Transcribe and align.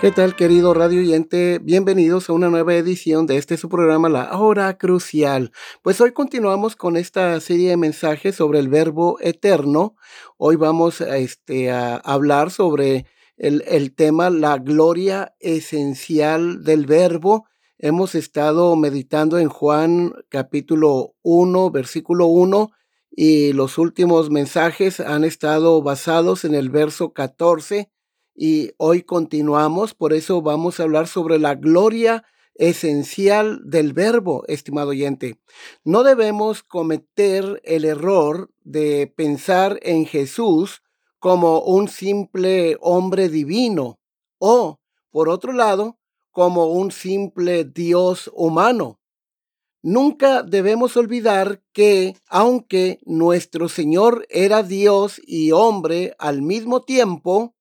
¿Qué 0.00 0.10
tal, 0.10 0.34
querido 0.34 0.72
radio 0.72 1.00
oyente? 1.00 1.58
Bienvenidos 1.58 2.30
a 2.30 2.32
una 2.32 2.48
nueva 2.48 2.74
edición 2.74 3.26
de 3.26 3.36
este 3.36 3.58
su 3.58 3.68
programa, 3.68 4.08
La 4.08 4.32
Hora 4.38 4.78
Crucial. 4.78 5.52
Pues 5.82 6.00
hoy 6.00 6.12
continuamos 6.12 6.74
con 6.74 6.96
esta 6.96 7.38
serie 7.40 7.68
de 7.68 7.76
mensajes 7.76 8.34
sobre 8.34 8.60
el 8.60 8.70
verbo 8.70 9.18
eterno. 9.20 9.96
Hoy 10.38 10.56
vamos 10.56 11.02
a, 11.02 11.18
este, 11.18 11.70
a 11.70 11.96
hablar 11.96 12.50
sobre 12.50 13.04
el, 13.36 13.62
el 13.66 13.94
tema 13.94 14.30
la 14.30 14.56
gloria 14.56 15.34
esencial 15.38 16.64
del 16.64 16.86
verbo. 16.86 17.44
Hemos 17.76 18.14
estado 18.14 18.74
meditando 18.76 19.38
en 19.38 19.50
Juan 19.50 20.14
capítulo 20.30 21.14
1, 21.20 21.70
versículo 21.72 22.24
1, 22.24 22.70
y 23.10 23.52
los 23.52 23.76
últimos 23.76 24.30
mensajes 24.30 24.98
han 24.98 25.24
estado 25.24 25.82
basados 25.82 26.46
en 26.46 26.54
el 26.54 26.70
verso 26.70 27.12
14 27.12 27.90
y 28.42 28.72
hoy 28.78 29.02
continuamos, 29.02 29.92
por 29.92 30.14
eso 30.14 30.40
vamos 30.40 30.80
a 30.80 30.84
hablar 30.84 31.08
sobre 31.08 31.38
la 31.38 31.56
gloria 31.56 32.24
esencial 32.54 33.60
del 33.66 33.92
verbo, 33.92 34.44
estimado 34.48 34.88
oyente. 34.88 35.38
No 35.84 36.04
debemos 36.04 36.62
cometer 36.62 37.60
el 37.64 37.84
error 37.84 38.50
de 38.62 39.12
pensar 39.14 39.78
en 39.82 40.06
Jesús 40.06 40.80
como 41.18 41.60
un 41.60 41.88
simple 41.88 42.78
hombre 42.80 43.28
divino 43.28 44.00
o, 44.38 44.80
por 45.10 45.28
otro 45.28 45.52
lado, 45.52 45.98
como 46.30 46.68
un 46.68 46.92
simple 46.92 47.64
Dios 47.64 48.30
humano. 48.32 49.00
Nunca 49.82 50.42
debemos 50.42 50.96
olvidar 50.96 51.62
que, 51.74 52.16
aunque 52.26 53.00
nuestro 53.04 53.68
Señor 53.68 54.26
era 54.30 54.62
Dios 54.62 55.20
y 55.26 55.52
hombre 55.52 56.14
al 56.18 56.40
mismo 56.40 56.84
tiempo, 56.84 57.54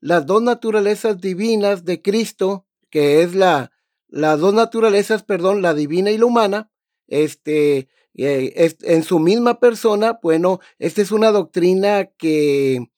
las 0.00 0.26
dos 0.26 0.42
naturalezas 0.42 1.20
divinas 1.20 1.84
de 1.84 2.02
Cristo, 2.02 2.66
que 2.90 3.22
es 3.22 3.34
la, 3.34 3.72
las 4.08 4.40
dos 4.40 4.54
naturalezas, 4.54 5.22
perdón, 5.22 5.62
la 5.62 5.74
divina 5.74 6.10
y 6.10 6.18
la 6.18 6.26
humana, 6.26 6.70
este, 7.06 7.88
eh, 8.14 8.74
en 8.82 9.02
su 9.02 9.18
misma 9.18 9.60
persona, 9.60 10.18
bueno, 10.22 10.60
esta 10.78 11.02
es 11.02 11.12
una 11.12 11.30
doctrina 11.30 12.06
que, 12.06 12.90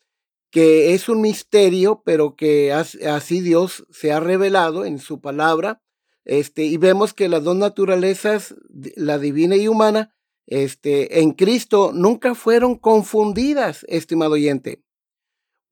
que 0.51 0.95
es 0.95 1.09
un 1.09 1.21
misterio, 1.21 2.03
pero 2.05 2.37
que 2.37 2.73
así 2.73 3.41
Dios 3.41 3.87
se 3.91 4.13
ha 4.13 4.21
revelado 4.21 4.85
en 4.85 4.99
su 4.99 5.21
palabra, 5.21 5.83
este, 6.25 6.65
y 6.65 6.77
vemos 6.77 7.15
que 7.15 7.29
las 7.29 7.43
dos 7.43 7.57
naturalezas, 7.57 8.55
la 8.97 9.19
divina 9.19 9.57
y 9.57 9.69
humana, 9.69 10.15
este, 10.47 11.21
en 11.21 11.33
Cristo 11.33 11.93
nunca 11.95 12.35
fueron 12.35 12.77
confundidas, 12.77 13.85
estimado 13.89 14.33
oyente. 14.33 14.83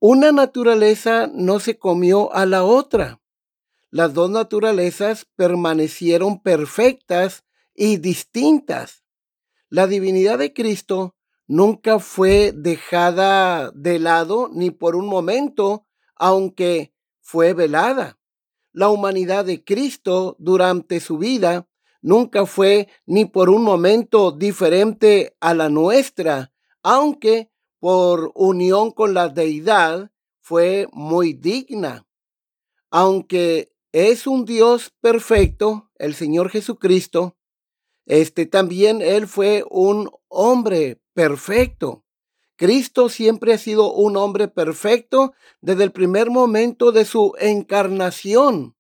Una 0.01 0.31
naturaleza 0.31 1.29
no 1.33 1.59
se 1.59 1.77
comió 1.77 2.33
a 2.33 2.47
la 2.47 2.63
otra. 2.63 3.21
Las 3.91 4.15
dos 4.15 4.31
naturalezas 4.31 5.27
permanecieron 5.35 6.41
perfectas 6.41 7.43
y 7.75 7.97
distintas. 7.97 9.03
La 9.69 9.89
divinidad 9.89 10.39
de 10.39 10.53
Cristo 10.53 11.17
nunca 11.49 11.99
fue 11.99 12.53
dejada 12.55 13.73
de 13.73 13.99
lado 13.99 14.49
ni 14.53 14.71
por 14.71 14.95
un 14.95 15.09
momento, 15.09 15.85
aunque 16.15 16.95
fue 17.21 17.53
velada. 17.53 18.21
La 18.73 18.91
humanidad 18.91 19.47
de 19.47 19.65
Cristo 19.65 20.37
durante 20.39 21.01
su 21.01 21.19
vida 21.19 21.67
nunca 22.03 22.47
fue 22.47 22.87
ni 23.05 23.25
por 23.25 23.51
un 23.51 23.65
momento 23.65 24.31
diferente 24.31 25.37
a 25.41 25.55
la 25.55 25.69
nuestra, 25.69 26.53
aunque 26.85 27.51
por 27.79 28.33
unión 28.35 28.91
con 28.91 29.15
la 29.15 29.29
deidad 29.29 30.11
fue 30.41 30.89
muy 30.93 31.33
digna. 31.33 32.07
Aunque 32.91 33.73
es 33.93 34.27
un 34.27 34.45
Dios 34.45 34.93
perfecto, 35.01 35.91
el 35.97 36.15
Señor 36.15 36.51
Jesucristo, 36.51 37.37
este 38.07 38.47
también 38.47 39.03
él 39.03 39.27
fue 39.27 39.65
un 39.71 40.11
hombre 40.29 41.01
perfecto. 41.13 42.05
Cristo 42.57 43.09
siempre 43.09 43.53
ha 43.53 43.59
sido 43.59 43.93
un 43.93 44.17
hombre 44.17 44.49
perfecto 44.49 45.35
desde 45.61 45.85
el 45.85 45.93
primer 45.93 46.31
momento 46.31 46.91
de 46.91 47.05
su 47.05 47.35
encarnación. 47.39 48.77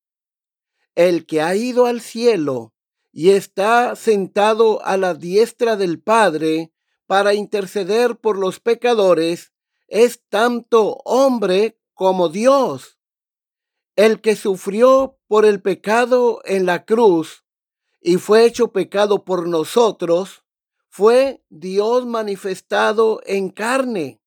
El 0.94 1.26
que 1.26 1.42
ha 1.42 1.54
ido 1.54 1.86
al 1.86 2.00
cielo 2.00 2.74
y 3.12 3.30
está 3.30 3.94
sentado 3.94 4.84
a 4.84 4.96
la 4.96 5.14
diestra 5.14 5.76
del 5.76 6.00
Padre, 6.00 6.72
para 7.08 7.32
interceder 7.32 8.18
por 8.18 8.36
los 8.36 8.60
pecadores 8.60 9.54
es 9.88 10.20
tanto 10.28 11.00
hombre 11.06 11.80
como 11.94 12.28
Dios. 12.28 12.98
El 13.96 14.20
que 14.20 14.36
sufrió 14.36 15.18
por 15.26 15.46
el 15.46 15.62
pecado 15.62 16.42
en 16.44 16.66
la 16.66 16.84
cruz 16.84 17.44
y 18.02 18.16
fue 18.16 18.44
hecho 18.44 18.72
pecado 18.72 19.24
por 19.24 19.48
nosotros, 19.48 20.44
fue 20.90 21.42
Dios 21.48 22.04
manifestado 22.04 23.22
en 23.24 23.48
carne. 23.48 24.20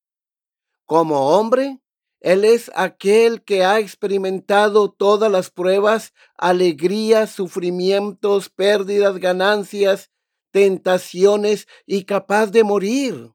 Como 0.84 1.36
hombre, 1.36 1.80
Él 2.18 2.44
es 2.44 2.68
aquel 2.74 3.44
que 3.44 3.64
ha 3.64 3.78
experimentado 3.78 4.90
todas 4.90 5.30
las 5.30 5.50
pruebas, 5.50 6.14
alegrías, 6.36 7.30
sufrimientos, 7.30 8.50
pérdidas, 8.50 9.18
ganancias 9.18 10.10
tentaciones 10.52 11.66
y 11.86 12.04
capaz 12.04 12.52
de 12.52 12.62
morir. 12.62 13.32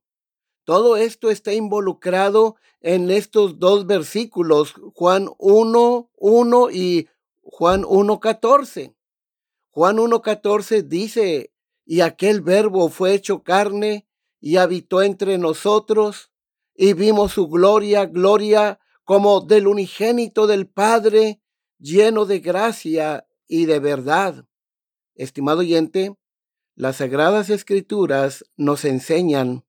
Todo 0.63 0.95
esto 0.97 1.29
está 1.29 1.53
involucrado 1.53 2.55
en 2.79 3.09
estos 3.09 3.59
dos 3.59 3.85
versículos, 3.85 4.73
Juan 4.93 5.29
1, 5.37 6.11
1 6.15 6.71
y 6.71 7.07
Juan 7.41 7.83
1, 7.85 8.19
14. 8.19 8.95
Juan 9.71 9.99
1, 9.99 10.21
14 10.21 10.83
dice, 10.83 11.51
y 11.85 12.01
aquel 12.01 12.41
verbo 12.41 12.89
fue 12.89 13.13
hecho 13.13 13.43
carne 13.43 14.07
y 14.39 14.57
habitó 14.57 15.01
entre 15.01 15.37
nosotros, 15.37 16.31
y 16.75 16.93
vimos 16.93 17.33
su 17.33 17.47
gloria, 17.47 18.05
gloria 18.05 18.79
como 19.03 19.41
del 19.41 19.67
unigénito 19.67 20.47
del 20.47 20.67
Padre, 20.67 21.41
lleno 21.79 22.25
de 22.25 22.39
gracia 22.39 23.27
y 23.47 23.65
de 23.65 23.79
verdad. 23.79 24.45
Estimado 25.15 25.59
oyente, 25.59 26.15
las 26.77 26.97
Sagradas 26.97 27.49
Escrituras 27.49 28.45
nos 28.55 28.85
enseñan 28.85 29.65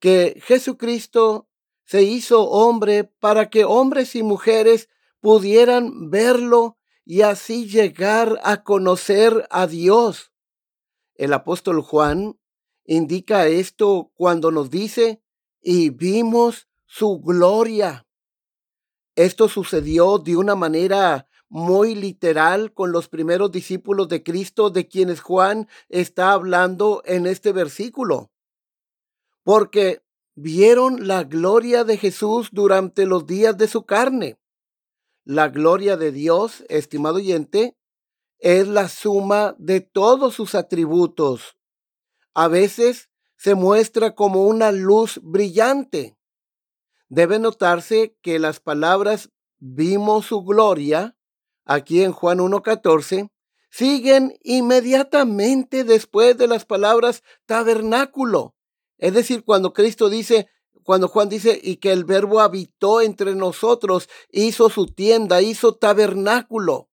que 0.00 0.40
Jesucristo 0.42 1.46
se 1.84 2.04
hizo 2.04 2.48
hombre 2.48 3.04
para 3.04 3.50
que 3.50 3.66
hombres 3.66 4.16
y 4.16 4.22
mujeres 4.22 4.88
pudieran 5.20 6.08
verlo 6.08 6.78
y 7.04 7.20
así 7.20 7.68
llegar 7.68 8.40
a 8.44 8.64
conocer 8.64 9.46
a 9.50 9.66
Dios. 9.66 10.32
El 11.16 11.34
apóstol 11.34 11.82
Juan 11.82 12.40
indica 12.86 13.46
esto 13.46 14.10
cuando 14.14 14.50
nos 14.50 14.70
dice, 14.70 15.22
y 15.60 15.90
vimos 15.90 16.66
su 16.86 17.20
gloria. 17.20 18.06
Esto 19.16 19.50
sucedió 19.50 20.16
de 20.16 20.36
una 20.36 20.54
manera 20.54 21.28
muy 21.52 21.94
literal 21.94 22.72
con 22.72 22.92
los 22.92 23.10
primeros 23.10 23.52
discípulos 23.52 24.08
de 24.08 24.22
Cristo 24.22 24.70
de 24.70 24.88
quienes 24.88 25.20
Juan 25.20 25.68
está 25.90 26.32
hablando 26.32 27.02
en 27.04 27.26
este 27.26 27.52
versículo. 27.52 28.30
Porque 29.42 30.02
vieron 30.34 31.06
la 31.06 31.24
gloria 31.24 31.84
de 31.84 31.98
Jesús 31.98 32.48
durante 32.52 33.04
los 33.04 33.26
días 33.26 33.58
de 33.58 33.68
su 33.68 33.84
carne. 33.84 34.40
La 35.24 35.50
gloria 35.50 35.98
de 35.98 36.10
Dios, 36.10 36.64
estimado 36.70 37.16
oyente, 37.16 37.76
es 38.38 38.66
la 38.66 38.88
suma 38.88 39.54
de 39.58 39.82
todos 39.82 40.32
sus 40.32 40.54
atributos. 40.54 41.58
A 42.32 42.48
veces 42.48 43.10
se 43.36 43.54
muestra 43.54 44.14
como 44.14 44.46
una 44.46 44.72
luz 44.72 45.20
brillante. 45.22 46.16
debe 47.10 47.38
notarse 47.38 48.16
que 48.22 48.38
las 48.38 48.58
palabras 48.58 49.30
vimos 49.58 50.24
su 50.24 50.44
gloria, 50.44 51.14
aquí 51.64 52.02
en 52.02 52.12
Juan 52.12 52.38
1.14, 52.38 53.30
siguen 53.70 54.34
inmediatamente 54.42 55.84
después 55.84 56.36
de 56.36 56.46
las 56.46 56.64
palabras 56.64 57.22
tabernáculo. 57.46 58.54
Es 58.98 59.14
decir, 59.14 59.44
cuando 59.44 59.72
Cristo 59.72 60.10
dice, 60.10 60.48
cuando 60.84 61.08
Juan 61.08 61.28
dice, 61.28 61.58
y 61.62 61.76
que 61.76 61.92
el 61.92 62.04
verbo 62.04 62.40
habitó 62.40 63.00
entre 63.00 63.34
nosotros, 63.34 64.08
hizo 64.30 64.68
su 64.68 64.86
tienda, 64.86 65.40
hizo 65.42 65.74
tabernáculo. 65.74 66.90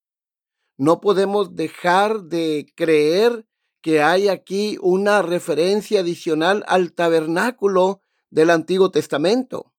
No 0.77 1.01
podemos 1.01 1.55
dejar 1.55 2.23
de 2.23 2.71
creer 2.75 3.45
que 3.81 4.01
hay 4.01 4.27
aquí 4.27 4.77
una 4.81 5.21
referencia 5.21 6.01
adicional 6.01 6.63
al 6.67 6.93
tabernáculo 6.93 8.01
del 8.29 8.49
Antiguo 8.49 8.91
Testamento. 8.91 9.73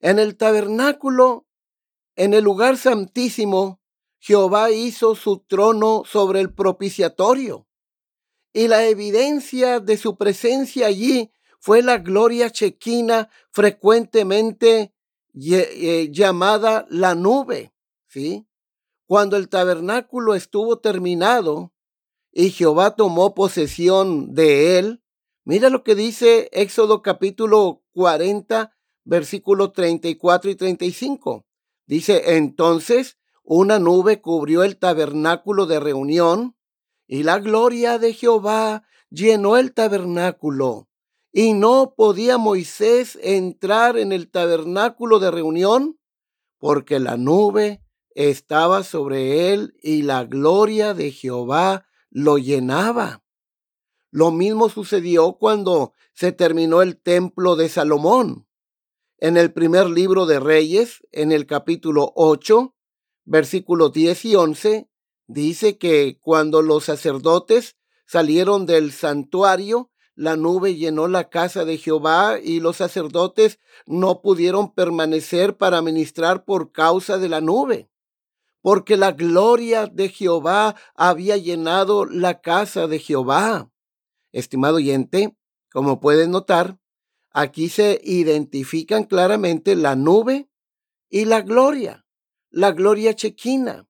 En 0.00 0.18
el 0.18 0.36
tabernáculo, 0.36 1.46
en 2.16 2.34
el 2.34 2.44
lugar 2.44 2.76
santísimo, 2.76 3.77
Jehová 4.18 4.70
hizo 4.70 5.14
su 5.14 5.38
trono 5.38 6.02
sobre 6.04 6.40
el 6.40 6.52
propiciatorio. 6.52 7.66
Y 8.52 8.68
la 8.68 8.86
evidencia 8.86 9.80
de 9.80 9.96
su 9.96 10.16
presencia 10.16 10.86
allí 10.86 11.30
fue 11.60 11.82
la 11.82 11.98
gloria 11.98 12.50
chequina 12.50 13.30
frecuentemente 13.50 14.92
eh, 15.34 16.08
llamada 16.10 16.86
la 16.90 17.14
nube, 17.14 17.72
¿sí? 18.06 18.46
Cuando 19.06 19.36
el 19.36 19.48
tabernáculo 19.48 20.34
estuvo 20.34 20.78
terminado 20.78 21.72
y 22.32 22.50
Jehová 22.50 22.94
tomó 22.96 23.34
posesión 23.34 24.34
de 24.34 24.78
él, 24.78 25.02
mira 25.44 25.70
lo 25.70 25.82
que 25.84 25.94
dice 25.94 26.48
Éxodo 26.52 27.02
capítulo 27.02 27.82
40, 27.92 28.76
versículos 29.04 29.72
34 29.72 30.50
y 30.50 30.54
35. 30.56 31.46
Dice, 31.86 32.36
entonces 32.36 33.17
una 33.50 33.78
nube 33.78 34.20
cubrió 34.20 34.62
el 34.62 34.76
tabernáculo 34.76 35.64
de 35.64 35.80
reunión 35.80 36.54
y 37.06 37.22
la 37.22 37.38
gloria 37.38 37.98
de 37.98 38.12
Jehová 38.12 38.84
llenó 39.08 39.56
el 39.56 39.72
tabernáculo. 39.72 40.90
Y 41.32 41.54
no 41.54 41.94
podía 41.96 42.36
Moisés 42.36 43.18
entrar 43.22 43.96
en 43.96 44.12
el 44.12 44.30
tabernáculo 44.30 45.18
de 45.18 45.30
reunión 45.30 45.98
porque 46.58 47.00
la 47.00 47.16
nube 47.16 47.82
estaba 48.10 48.82
sobre 48.82 49.54
él 49.54 49.74
y 49.82 50.02
la 50.02 50.24
gloria 50.24 50.92
de 50.92 51.10
Jehová 51.10 51.86
lo 52.10 52.36
llenaba. 52.36 53.24
Lo 54.10 54.30
mismo 54.30 54.68
sucedió 54.68 55.38
cuando 55.38 55.94
se 56.12 56.32
terminó 56.32 56.82
el 56.82 57.00
templo 57.00 57.56
de 57.56 57.70
Salomón. 57.70 58.46
En 59.16 59.38
el 59.38 59.54
primer 59.54 59.88
libro 59.88 60.26
de 60.26 60.38
Reyes, 60.38 61.00
en 61.12 61.32
el 61.32 61.46
capítulo 61.46 62.12
8, 62.14 62.74
versículos 63.28 63.92
10 63.92 64.24
y 64.24 64.36
11, 64.36 64.88
dice 65.26 65.76
que 65.76 66.18
cuando 66.20 66.62
los 66.62 66.84
sacerdotes 66.84 67.76
salieron 68.06 68.64
del 68.64 68.90
santuario, 68.90 69.90
la 70.14 70.36
nube 70.36 70.74
llenó 70.74 71.06
la 71.08 71.28
casa 71.28 71.64
de 71.64 71.76
Jehová 71.76 72.38
y 72.42 72.60
los 72.60 72.78
sacerdotes 72.78 73.60
no 73.86 74.22
pudieron 74.22 74.72
permanecer 74.74 75.56
para 75.56 75.82
ministrar 75.82 76.44
por 76.44 76.72
causa 76.72 77.18
de 77.18 77.28
la 77.28 77.40
nube, 77.40 77.90
porque 78.62 78.96
la 78.96 79.12
gloria 79.12 79.86
de 79.86 80.08
Jehová 80.08 80.74
había 80.94 81.36
llenado 81.36 82.06
la 82.06 82.40
casa 82.40 82.86
de 82.88 82.98
Jehová. 82.98 83.70
Estimado 84.32 84.76
oyente, 84.76 85.36
como 85.70 86.00
pueden 86.00 86.30
notar, 86.30 86.78
aquí 87.30 87.68
se 87.68 88.00
identifican 88.02 89.04
claramente 89.04 89.76
la 89.76 89.96
nube 89.96 90.48
y 91.10 91.26
la 91.26 91.42
gloria 91.42 92.06
la 92.50 92.72
gloria 92.72 93.14
chequina. 93.14 93.88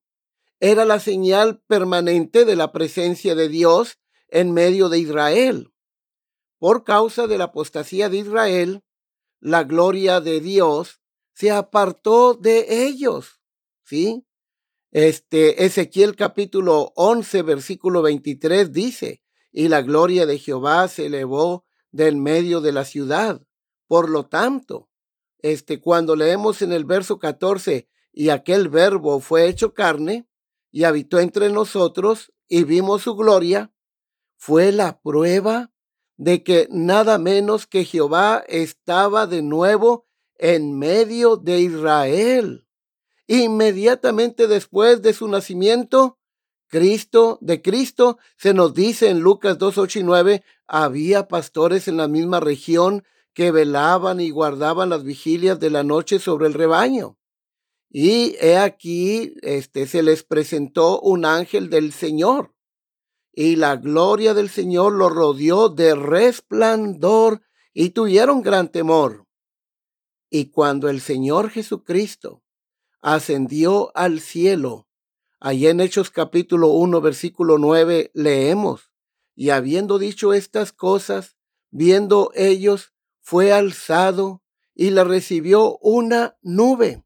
Era 0.59 0.85
la 0.85 0.99
señal 0.99 1.61
permanente 1.67 2.45
de 2.45 2.55
la 2.55 2.71
presencia 2.71 3.35
de 3.35 3.47
Dios 3.47 3.99
en 4.27 4.51
medio 4.51 4.89
de 4.89 4.99
Israel. 4.99 5.73
Por 6.57 6.83
causa 6.83 7.27
de 7.27 7.37
la 7.37 7.45
apostasía 7.45 8.09
de 8.09 8.17
Israel, 8.17 8.83
la 9.39 9.63
gloria 9.63 10.19
de 10.19 10.41
Dios 10.41 10.99
se 11.33 11.51
apartó 11.51 12.33
de 12.33 12.85
ellos. 12.85 13.39
¿Sí? 13.83 14.25
Este 14.91 15.65
Ezequiel 15.65 16.15
capítulo 16.15 16.91
11 16.95 17.43
versículo 17.43 18.01
23 18.01 18.73
dice, 18.73 19.21
y 19.51 19.67
la 19.67 19.81
gloria 19.81 20.25
de 20.25 20.37
Jehová 20.37 20.87
se 20.87 21.05
elevó 21.05 21.65
del 21.91 22.17
medio 22.17 22.59
de 22.59 22.71
la 22.71 22.85
ciudad. 22.85 23.41
Por 23.87 24.09
lo 24.09 24.25
tanto, 24.27 24.89
este 25.39 25.79
cuando 25.79 26.15
leemos 26.15 26.61
en 26.61 26.73
el 26.73 26.85
verso 26.85 27.17
14, 27.19 27.87
y 28.19 28.31
aquel 28.31 28.67
verbo 28.67 29.21
fue 29.21 29.47
hecho 29.47 29.73
carne 29.73 30.27
y 30.71 30.83
habitó 30.83 31.21
entre 31.21 31.49
nosotros 31.49 32.33
y 32.49 32.65
vimos 32.65 33.03
su 33.03 33.15
gloria, 33.15 33.71
fue 34.35 34.73
la 34.73 34.99
prueba 34.99 35.71
de 36.17 36.43
que 36.43 36.67
nada 36.69 37.17
menos 37.17 37.65
que 37.65 37.85
Jehová 37.85 38.43
estaba 38.49 39.25
de 39.25 39.41
nuevo 39.41 40.05
en 40.35 40.77
medio 40.77 41.37
de 41.37 41.61
Israel. 41.61 42.67
Inmediatamente 43.25 44.47
después 44.47 45.01
de 45.01 45.13
su 45.13 45.29
nacimiento, 45.29 46.19
Cristo, 46.67 47.37
de 47.39 47.61
Cristo, 47.61 48.17
se 48.35 48.53
nos 48.53 48.73
dice 48.73 49.07
en 49.07 49.21
Lucas 49.21 49.57
2, 49.57 49.77
8 49.77 49.99
y 49.99 50.03
9, 50.03 50.43
había 50.67 51.29
pastores 51.29 51.87
en 51.87 51.95
la 51.95 52.09
misma 52.09 52.41
región 52.41 53.05
que 53.33 53.51
velaban 53.51 54.19
y 54.19 54.29
guardaban 54.29 54.89
las 54.89 55.05
vigilias 55.05 55.57
de 55.61 55.69
la 55.69 55.83
noche 55.83 56.19
sobre 56.19 56.47
el 56.47 56.53
rebaño. 56.53 57.15
Y 57.89 58.35
he 58.39 58.57
aquí, 58.57 59.33
este, 59.41 59.87
se 59.87 60.03
les 60.03 60.23
presentó 60.23 61.01
un 61.01 61.25
ángel 61.25 61.71
del 61.71 61.91
Señor, 61.91 62.53
y 63.33 63.55
la 63.55 63.77
gloria 63.77 64.35
del 64.35 64.49
Señor 64.49 64.93
lo 64.93 65.09
rodeó 65.09 65.69
de 65.69 65.95
resplandor, 65.95 67.41
y 67.73 67.89
tuvieron 67.89 68.41
gran 68.43 68.71
temor. 68.71 69.25
Y 70.29 70.51
cuando 70.51 70.89
el 70.89 71.01
Señor 71.01 71.49
Jesucristo 71.49 72.43
ascendió 73.01 73.91
al 73.95 74.19
cielo, 74.19 74.87
allí 75.39 75.67
en 75.67 75.79
Hechos 75.79 76.11
capítulo 76.11 76.67
1, 76.69 77.01
versículo 77.01 77.57
9, 77.57 78.11
leemos, 78.13 78.91
y 79.35 79.49
habiendo 79.49 79.97
dicho 79.97 80.33
estas 80.33 80.73
cosas, 80.73 81.37
viendo 81.71 82.31
ellos, 82.35 82.93
fue 83.19 83.51
alzado 83.51 84.43
y 84.75 84.91
le 84.91 85.03
recibió 85.03 85.77
una 85.79 86.37
nube 86.41 87.03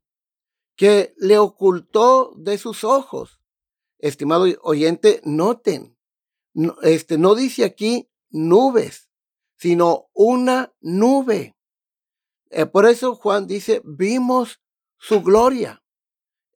que 0.75 1.13
le 1.17 1.37
ocultó 1.37 2.33
de 2.35 2.57
sus 2.57 2.83
ojos. 2.83 3.39
Estimado 3.99 4.45
oyente, 4.61 5.21
noten, 5.23 5.97
no, 6.53 6.75
este 6.81 7.17
no 7.17 7.35
dice 7.35 7.63
aquí 7.63 8.09
nubes, 8.29 9.09
sino 9.57 10.09
una 10.13 10.73
nube. 10.81 11.55
Eh, 12.49 12.65
por 12.65 12.85
eso 12.85 13.15
Juan 13.15 13.47
dice, 13.47 13.81
vimos 13.85 14.61
su 14.97 15.21
gloria. 15.21 15.83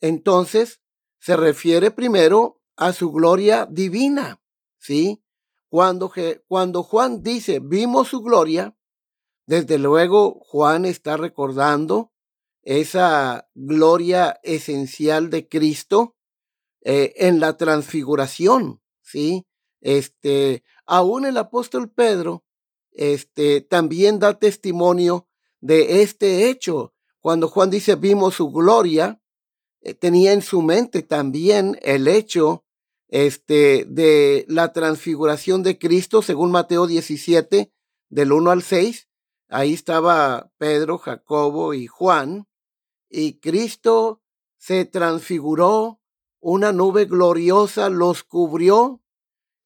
Entonces, 0.02 0.82
se 1.20 1.36
refiere 1.36 1.92
primero 1.92 2.62
a 2.76 2.94
su 2.94 3.12
gloria 3.12 3.66
divina, 3.66 4.42
¿sí? 4.78 5.24
Cuando, 5.70 6.12
cuando 6.48 6.84
Juan 6.84 7.24
dice, 7.24 7.60
vimos 7.60 8.10
su 8.10 8.22
gloria, 8.22 8.78
desde 9.46 9.78
luego 9.78 10.40
Juan 10.42 10.86
está 10.86 11.18
recordando 11.18 12.12
esa 12.68 13.48
gloria 13.56 14.42
esencial 14.44 15.30
de 15.30 15.48
Cristo 15.48 16.18
eh, 16.82 17.14
en 17.16 17.40
la 17.40 17.56
transfiguración, 17.56 18.82
¿sí? 19.02 19.48
Este, 19.80 20.64
aún 20.86 21.26
el 21.26 21.38
apóstol 21.38 21.90
Pedro, 21.90 22.44
este, 22.92 23.62
también 23.62 24.20
da 24.20 24.38
testimonio 24.38 25.30
de 25.62 26.02
este 26.02 26.50
hecho. 26.50 26.94
Cuando 27.22 27.48
Juan 27.48 27.70
dice 27.70 27.96
vimos 27.96 28.36
su 28.36 28.52
gloria, 28.52 29.22
eh, 29.80 29.94
tenía 29.94 30.34
en 30.34 30.42
su 30.42 30.62
mente 30.62 31.04
también 31.04 31.80
el 31.84 32.10
hecho 32.10 32.66
este, 33.08 33.86
de 33.86 34.46
la 34.50 34.74
transfiguración 34.74 35.64
de 35.64 35.80
Cristo, 35.80 36.22
según 36.22 36.52
Mateo 36.52 36.86
17, 36.86 37.72
del 38.10 38.32
1 38.34 38.52
al 38.52 38.62
6. 38.62 39.08
Ahí 39.48 39.74
estaba 39.74 40.52
Pedro, 40.58 40.98
Jacobo 40.98 41.74
y 41.74 41.88
Juan, 41.88 42.46
y 43.10 43.40
Cristo 43.40 44.22
se 44.58 44.86
transfiguró, 44.86 46.02
una 46.40 46.72
nube 46.72 47.06
gloriosa 47.06 47.90
los 47.90 48.24
cubrió. 48.24 49.02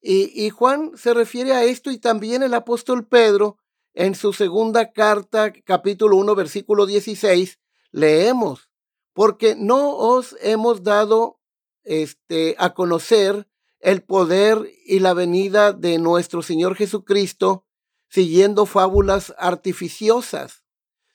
Y, 0.00 0.50
Juan 0.50 0.92
se 0.96 1.14
refiere 1.14 1.52
a 1.52 1.62
esto 1.62 1.92
y 1.92 1.98
también 1.98 2.42
el 2.42 2.54
apóstol 2.54 3.06
Pedro 3.06 3.58
en 3.94 4.16
su 4.16 4.32
segunda 4.32 4.92
carta, 4.92 5.52
capítulo 5.52 6.16
1, 6.16 6.34
versículo 6.34 6.86
16, 6.86 7.60
leemos, 7.92 8.68
porque 9.12 9.54
no 9.54 9.96
os 9.96 10.36
hemos 10.40 10.82
dado 10.82 11.40
este, 11.84 12.56
a 12.58 12.74
conocer 12.74 13.46
el 13.78 14.02
poder 14.02 14.72
y 14.86 15.00
la 15.00 15.14
venida 15.14 15.72
de 15.72 15.98
nuestro 15.98 16.42
Señor 16.42 16.74
Jesucristo 16.74 17.64
siguiendo 18.08 18.66
fábulas 18.66 19.34
artificiosas, 19.38 20.64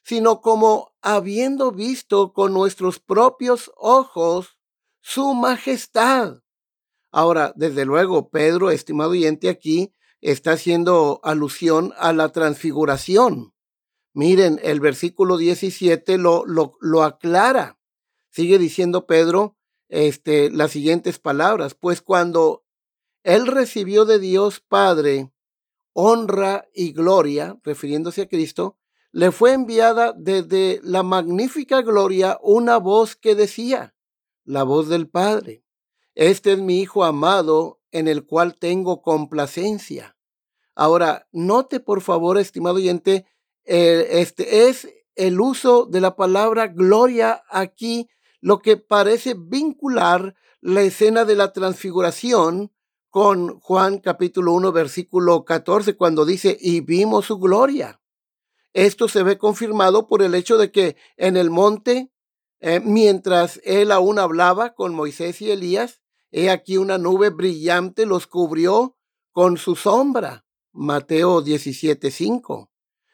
sino 0.03 0.41
como 0.41 0.86
habiendo 1.01 1.71
visto 1.71 2.33
con 2.33 2.53
nuestros 2.53 2.99
propios 2.99 3.71
ojos 3.75 4.57
su 5.01 5.33
majestad. 5.33 6.41
Ahora, 7.11 7.53
desde 7.55 7.85
luego, 7.85 8.29
Pedro, 8.29 8.71
estimado 8.71 9.11
oyente, 9.11 9.49
aquí 9.49 9.93
está 10.21 10.51
haciendo 10.53 11.19
alusión 11.23 11.93
a 11.97 12.13
la 12.13 12.31
transfiguración. 12.31 13.53
Miren, 14.13 14.59
el 14.63 14.79
versículo 14.79 15.37
17 15.37 16.17
lo, 16.17 16.45
lo, 16.45 16.77
lo 16.81 17.03
aclara. 17.03 17.79
Sigue 18.29 18.57
diciendo 18.57 19.05
Pedro 19.05 19.57
este, 19.89 20.49
las 20.49 20.71
siguientes 20.71 21.19
palabras, 21.19 21.75
pues 21.75 22.01
cuando 22.01 22.65
él 23.23 23.47
recibió 23.47 24.05
de 24.05 24.19
Dios 24.19 24.59
Padre 24.59 25.31
honra 25.93 26.67
y 26.73 26.93
gloria, 26.93 27.59
refiriéndose 27.63 28.21
a 28.21 28.27
Cristo, 28.27 28.77
le 29.11 29.31
fue 29.31 29.53
enviada 29.53 30.13
desde 30.15 30.79
la 30.83 31.03
magnífica 31.03 31.81
gloria 31.81 32.37
una 32.41 32.77
voz 32.77 33.15
que 33.15 33.35
decía, 33.35 33.95
la 34.43 34.63
voz 34.63 34.89
del 34.89 35.09
Padre, 35.09 35.63
este 36.15 36.53
es 36.53 36.59
mi 36.59 36.79
Hijo 36.79 37.03
amado 37.03 37.79
en 37.91 38.07
el 38.07 38.25
cual 38.25 38.55
tengo 38.55 39.01
complacencia. 39.01 40.17
Ahora, 40.75 41.27
note 41.31 41.79
por 41.79 42.01
favor, 42.01 42.37
estimado 42.37 42.75
oyente, 42.75 43.25
eh, 43.65 44.07
este 44.11 44.67
es 44.67 44.87
el 45.15 45.41
uso 45.41 45.85
de 45.85 46.01
la 46.01 46.15
palabra 46.15 46.67
gloria 46.67 47.43
aquí, 47.49 48.09
lo 48.39 48.59
que 48.59 48.77
parece 48.77 49.35
vincular 49.37 50.35
la 50.61 50.81
escena 50.81 51.25
de 51.25 51.35
la 51.35 51.53
transfiguración 51.53 52.71
con 53.09 53.59
Juan 53.59 53.99
capítulo 53.99 54.53
1 54.53 54.71
versículo 54.71 55.43
14 55.43 55.95
cuando 55.95 56.25
dice, 56.25 56.57
y 56.59 56.81
vimos 56.81 57.25
su 57.25 57.39
gloria. 57.39 57.99
Esto 58.73 59.07
se 59.07 59.23
ve 59.23 59.37
confirmado 59.37 60.07
por 60.07 60.21
el 60.21 60.35
hecho 60.35 60.57
de 60.57 60.71
que 60.71 60.95
en 61.15 61.37
el 61.37 61.49
monte, 61.49 62.11
eh, 62.59 62.79
mientras 62.79 63.59
él 63.63 63.91
aún 63.91 64.19
hablaba 64.19 64.75
con 64.75 64.93
Moisés 64.93 65.41
y 65.41 65.51
Elías, 65.51 66.01
he 66.31 66.49
aquí 66.49 66.77
una 66.77 66.97
nube 66.97 67.29
brillante 67.29 68.05
los 68.05 68.27
cubrió 68.27 68.97
con 69.31 69.57
su 69.57 69.75
sombra. 69.75 70.45
Mateo 70.71 71.41
17:5. 71.41 72.69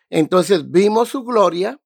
Entonces 0.10 0.70
vimos 0.70 1.10
su 1.10 1.24
gloria. 1.24 1.82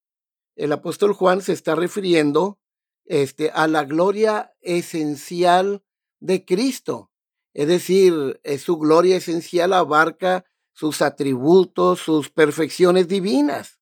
El 0.56 0.72
apóstol 0.72 1.14
Juan 1.14 1.42
se 1.42 1.54
está 1.54 1.76
refiriendo 1.76 2.60
este, 3.06 3.52
a 3.52 3.68
la 3.68 3.84
gloria 3.86 4.54
esencial 4.62 5.84
de 6.20 6.46
Cristo. 6.46 7.12
Es 7.54 7.68
decir, 7.68 8.40
su 8.60 8.78
gloria 8.78 9.18
esencial 9.18 9.74
abarca 9.74 10.46
sus 10.78 11.02
atributos, 11.02 12.02
sus 12.02 12.30
perfecciones 12.30 13.08
divinas. 13.08 13.80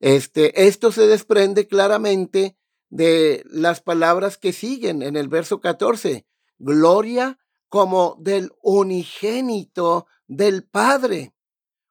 Este, 0.00 0.66
esto 0.66 0.90
se 0.90 1.06
desprende 1.06 1.68
claramente 1.68 2.56
de 2.88 3.44
las 3.44 3.82
palabras 3.82 4.38
que 4.38 4.54
siguen 4.54 5.02
en 5.02 5.16
el 5.16 5.28
verso 5.28 5.60
14. 5.60 6.26
Gloria 6.58 7.38
como 7.68 8.16
del 8.20 8.52
unigénito 8.62 10.06
del 10.26 10.64
Padre. 10.64 11.34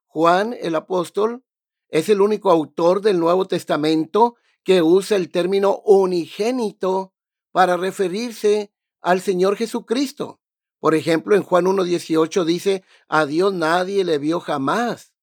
Juan 0.07 0.55
el 0.59 0.73
apóstol 0.73 1.43
es 1.87 2.09
el 2.09 2.19
único 2.19 2.49
autor 2.49 3.01
del 3.01 3.19
Nuevo 3.19 3.45
Testamento 3.45 4.35
que 4.63 4.81
usa 4.81 5.15
el 5.15 5.29
término 5.29 5.83
unigénito 5.85 7.13
para 7.51 7.77
referirse 7.77 8.73
al 8.99 9.21
Señor 9.21 9.57
Jesucristo. 9.57 10.41
Por 10.79 10.95
ejemplo, 10.95 11.35
en 11.35 11.43
Juan 11.43 11.65
1.18 11.65 12.43
dice, 12.45 12.83
a 13.07 13.25
Dios 13.25 13.53
nadie 13.53 14.03
le 14.03 14.17
vio 14.19 14.39
jamás. 14.39 15.13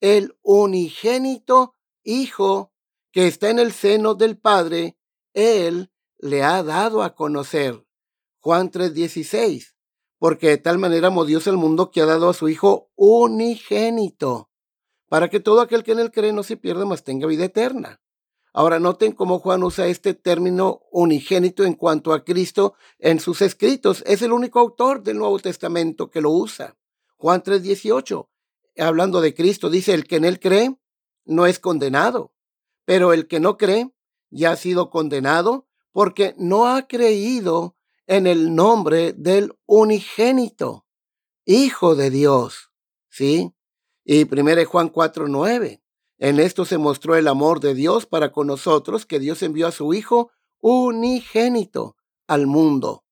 El 0.00 0.36
unigénito 0.42 1.72
Hijo 2.02 2.72
que 3.16 3.26
está 3.26 3.48
en 3.48 3.58
el 3.58 3.72
seno 3.72 4.14
del 4.14 4.36
Padre, 4.36 4.98
Él 5.32 5.90
le 6.18 6.42
ha 6.42 6.62
dado 6.62 7.02
a 7.02 7.14
conocer. 7.14 7.86
Juan 8.40 8.70
3.16, 8.70 9.74
porque 10.18 10.48
de 10.48 10.58
tal 10.58 10.78
manera 10.78 11.08
amó 11.08 11.24
Dios 11.24 11.46
el 11.46 11.56
mundo 11.56 11.90
que 11.90 12.02
ha 12.02 12.06
dado 12.06 12.28
a 12.28 12.34
su 12.34 12.48
Hijo 12.48 12.90
unigénito, 12.94 14.50
para 15.08 15.30
que 15.30 15.40
todo 15.40 15.62
aquel 15.62 15.82
que 15.82 15.92
en 15.92 16.00
él 16.00 16.10
cree 16.12 16.32
no 16.32 16.42
se 16.42 16.56
pierda, 16.56 16.84
mas 16.84 17.04
tenga 17.04 17.26
vida 17.26 17.46
eterna. 17.46 18.02
Ahora 18.56 18.80
noten 18.80 19.12
cómo 19.12 19.38
Juan 19.38 19.62
usa 19.64 19.86
este 19.86 20.14
término 20.14 20.80
unigénito 20.90 21.62
en 21.64 21.74
cuanto 21.74 22.14
a 22.14 22.24
Cristo 22.24 22.72
en 22.98 23.20
sus 23.20 23.42
escritos. 23.42 24.02
Es 24.06 24.22
el 24.22 24.32
único 24.32 24.58
autor 24.58 25.02
del 25.02 25.18
Nuevo 25.18 25.38
Testamento 25.38 26.10
que 26.10 26.22
lo 26.22 26.30
usa. 26.30 26.74
Juan 27.18 27.42
3:18, 27.42 28.30
hablando 28.78 29.20
de 29.20 29.34
Cristo, 29.34 29.68
dice, 29.68 29.92
el 29.92 30.06
que 30.06 30.16
en 30.16 30.24
él 30.24 30.40
cree 30.40 30.74
no 31.26 31.44
es 31.44 31.58
condenado, 31.58 32.32
pero 32.86 33.12
el 33.12 33.28
que 33.28 33.40
no 33.40 33.58
cree 33.58 33.90
ya 34.30 34.52
ha 34.52 34.56
sido 34.56 34.88
condenado 34.88 35.68
porque 35.92 36.34
no 36.38 36.66
ha 36.66 36.88
creído 36.88 37.76
en 38.06 38.26
el 38.26 38.54
nombre 38.54 39.12
del 39.12 39.52
unigénito, 39.66 40.86
Hijo 41.44 41.94
de 41.94 42.08
Dios. 42.08 42.70
¿Sí? 43.10 43.52
Y 44.02 44.24
1 44.24 44.64
Juan 44.64 44.88
4:9. 44.88 45.82
En 46.18 46.40
esto 46.40 46.64
se 46.64 46.78
mostró 46.78 47.16
el 47.16 47.28
amor 47.28 47.60
de 47.60 47.74
Dios 47.74 48.06
para 48.06 48.32
con 48.32 48.46
nosotros, 48.46 49.04
que 49.04 49.18
Dios 49.18 49.42
envió 49.42 49.66
a 49.66 49.72
su 49.72 49.92
Hijo 49.92 50.30
unigénito 50.60 51.96
al 52.26 52.46
mundo, 52.46 53.04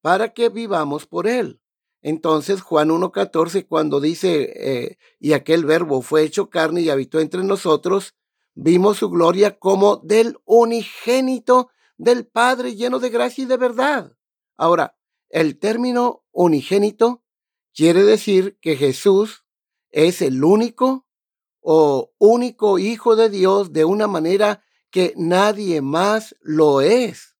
para 0.00 0.32
que 0.32 0.48
vivamos 0.48 1.06
por 1.06 1.26
él. 1.26 1.60
Entonces 2.02 2.62
Juan 2.62 2.90
1.14, 2.90 3.66
cuando 3.66 4.00
dice, 4.00 4.52
eh, 4.56 4.98
y 5.18 5.34
aquel 5.34 5.64
verbo 5.64 6.02
fue 6.02 6.22
hecho 6.22 6.50
carne 6.50 6.80
y 6.80 6.90
habitó 6.90 7.20
entre 7.20 7.44
nosotros, 7.44 8.14
vimos 8.54 8.98
su 8.98 9.08
gloria 9.08 9.58
como 9.58 9.96
del 9.96 10.38
unigénito 10.44 11.70
del 11.96 12.26
Padre 12.26 12.74
lleno 12.74 12.98
de 12.98 13.10
gracia 13.10 13.42
y 13.42 13.46
de 13.46 13.56
verdad. 13.56 14.16
Ahora, 14.56 14.96
el 15.28 15.58
término 15.58 16.24
unigénito 16.32 17.22
quiere 17.72 18.02
decir 18.02 18.58
que 18.60 18.76
Jesús 18.76 19.44
es 19.90 20.22
el 20.22 20.42
único 20.42 21.06
o 21.62 22.12
único 22.18 22.78
Hijo 22.78 23.16
de 23.16 23.30
Dios 23.30 23.72
de 23.72 23.84
una 23.86 24.06
manera 24.08 24.62
que 24.90 25.14
nadie 25.16 25.80
más 25.80 26.36
lo 26.40 26.82
es. 26.82 27.36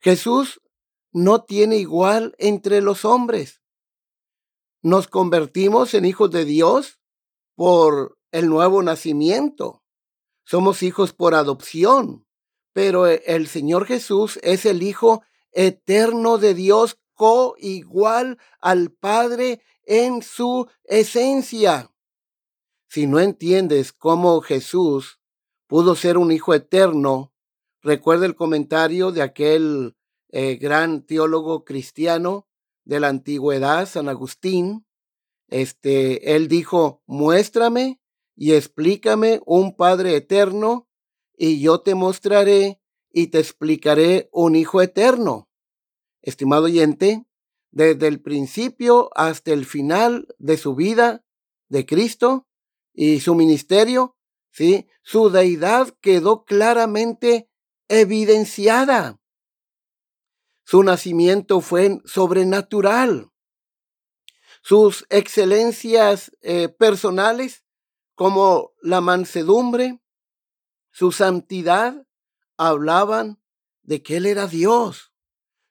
Jesús 0.00 0.60
no 1.12 1.42
tiene 1.42 1.78
igual 1.78 2.36
entre 2.38 2.80
los 2.80 3.04
hombres. 3.04 3.62
Nos 4.82 5.08
convertimos 5.08 5.94
en 5.94 6.04
hijos 6.04 6.30
de 6.30 6.44
Dios 6.44 7.00
por 7.56 8.18
el 8.30 8.48
nuevo 8.48 8.82
nacimiento. 8.82 9.82
Somos 10.44 10.82
hijos 10.84 11.12
por 11.12 11.34
adopción, 11.34 12.26
pero 12.72 13.06
el 13.06 13.48
Señor 13.48 13.86
Jesús 13.86 14.38
es 14.42 14.66
el 14.66 14.82
Hijo 14.82 15.22
eterno 15.50 16.38
de 16.38 16.54
Dios, 16.54 16.98
coigual 17.14 18.38
al 18.60 18.92
Padre 18.92 19.62
en 19.84 20.22
su 20.22 20.68
esencia. 20.84 21.90
Si 22.88 23.06
no 23.06 23.20
entiendes 23.20 23.92
cómo 23.92 24.40
Jesús 24.40 25.20
pudo 25.66 25.94
ser 25.96 26.18
un 26.18 26.30
hijo 26.30 26.54
eterno, 26.54 27.32
recuerda 27.82 28.26
el 28.26 28.34
comentario 28.34 29.12
de 29.12 29.22
aquel 29.22 29.96
eh, 30.30 30.56
gran 30.56 31.02
teólogo 31.02 31.64
cristiano 31.64 32.46
de 32.84 33.00
la 33.00 33.08
antigüedad, 33.08 33.86
San 33.86 34.08
Agustín. 34.08 34.86
Este, 35.48 36.34
él 36.36 36.48
dijo, 36.48 37.02
muéstrame 37.06 38.00
y 38.36 38.52
explícame 38.52 39.40
un 39.46 39.76
Padre 39.76 40.16
eterno, 40.16 40.88
y 41.36 41.60
yo 41.60 41.80
te 41.80 41.94
mostraré 41.94 42.80
y 43.10 43.28
te 43.28 43.38
explicaré 43.38 44.28
un 44.32 44.56
Hijo 44.56 44.82
eterno. 44.82 45.48
Estimado 46.22 46.64
oyente, 46.64 47.26
desde 47.70 48.08
el 48.08 48.20
principio 48.20 49.10
hasta 49.14 49.52
el 49.52 49.66
final 49.66 50.28
de 50.38 50.56
su 50.56 50.74
vida 50.74 51.24
de 51.68 51.84
Cristo, 51.84 52.45
y 52.96 53.20
su 53.20 53.34
ministerio, 53.34 54.16
¿sí? 54.50 54.88
Su 55.02 55.30
deidad 55.30 55.94
quedó 56.00 56.44
claramente 56.44 57.48
evidenciada. 57.88 59.20
Su 60.64 60.82
nacimiento 60.82 61.60
fue 61.60 62.00
sobrenatural. 62.06 63.30
Sus 64.62 65.06
excelencias 65.10 66.32
eh, 66.40 66.68
personales, 66.68 67.64
como 68.14 68.72
la 68.80 69.00
mansedumbre, 69.00 70.02
su 70.90 71.12
santidad, 71.12 72.04
hablaban 72.56 73.40
de 73.82 74.02
que 74.02 74.16
Él 74.16 74.26
era 74.26 74.46
Dios. 74.46 75.12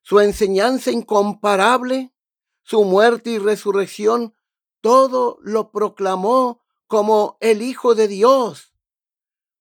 Su 0.04 0.20
enseñanza 0.20 0.92
incomparable, 0.92 2.14
su 2.62 2.84
muerte 2.84 3.32
y 3.32 3.40
resurrección, 3.40 4.36
todo 4.80 5.40
lo 5.42 5.72
proclamó 5.72 6.65
como 6.88 7.38
el 7.40 7.62
Hijo 7.62 7.96
de 7.96 8.08
Dios. 8.08 8.74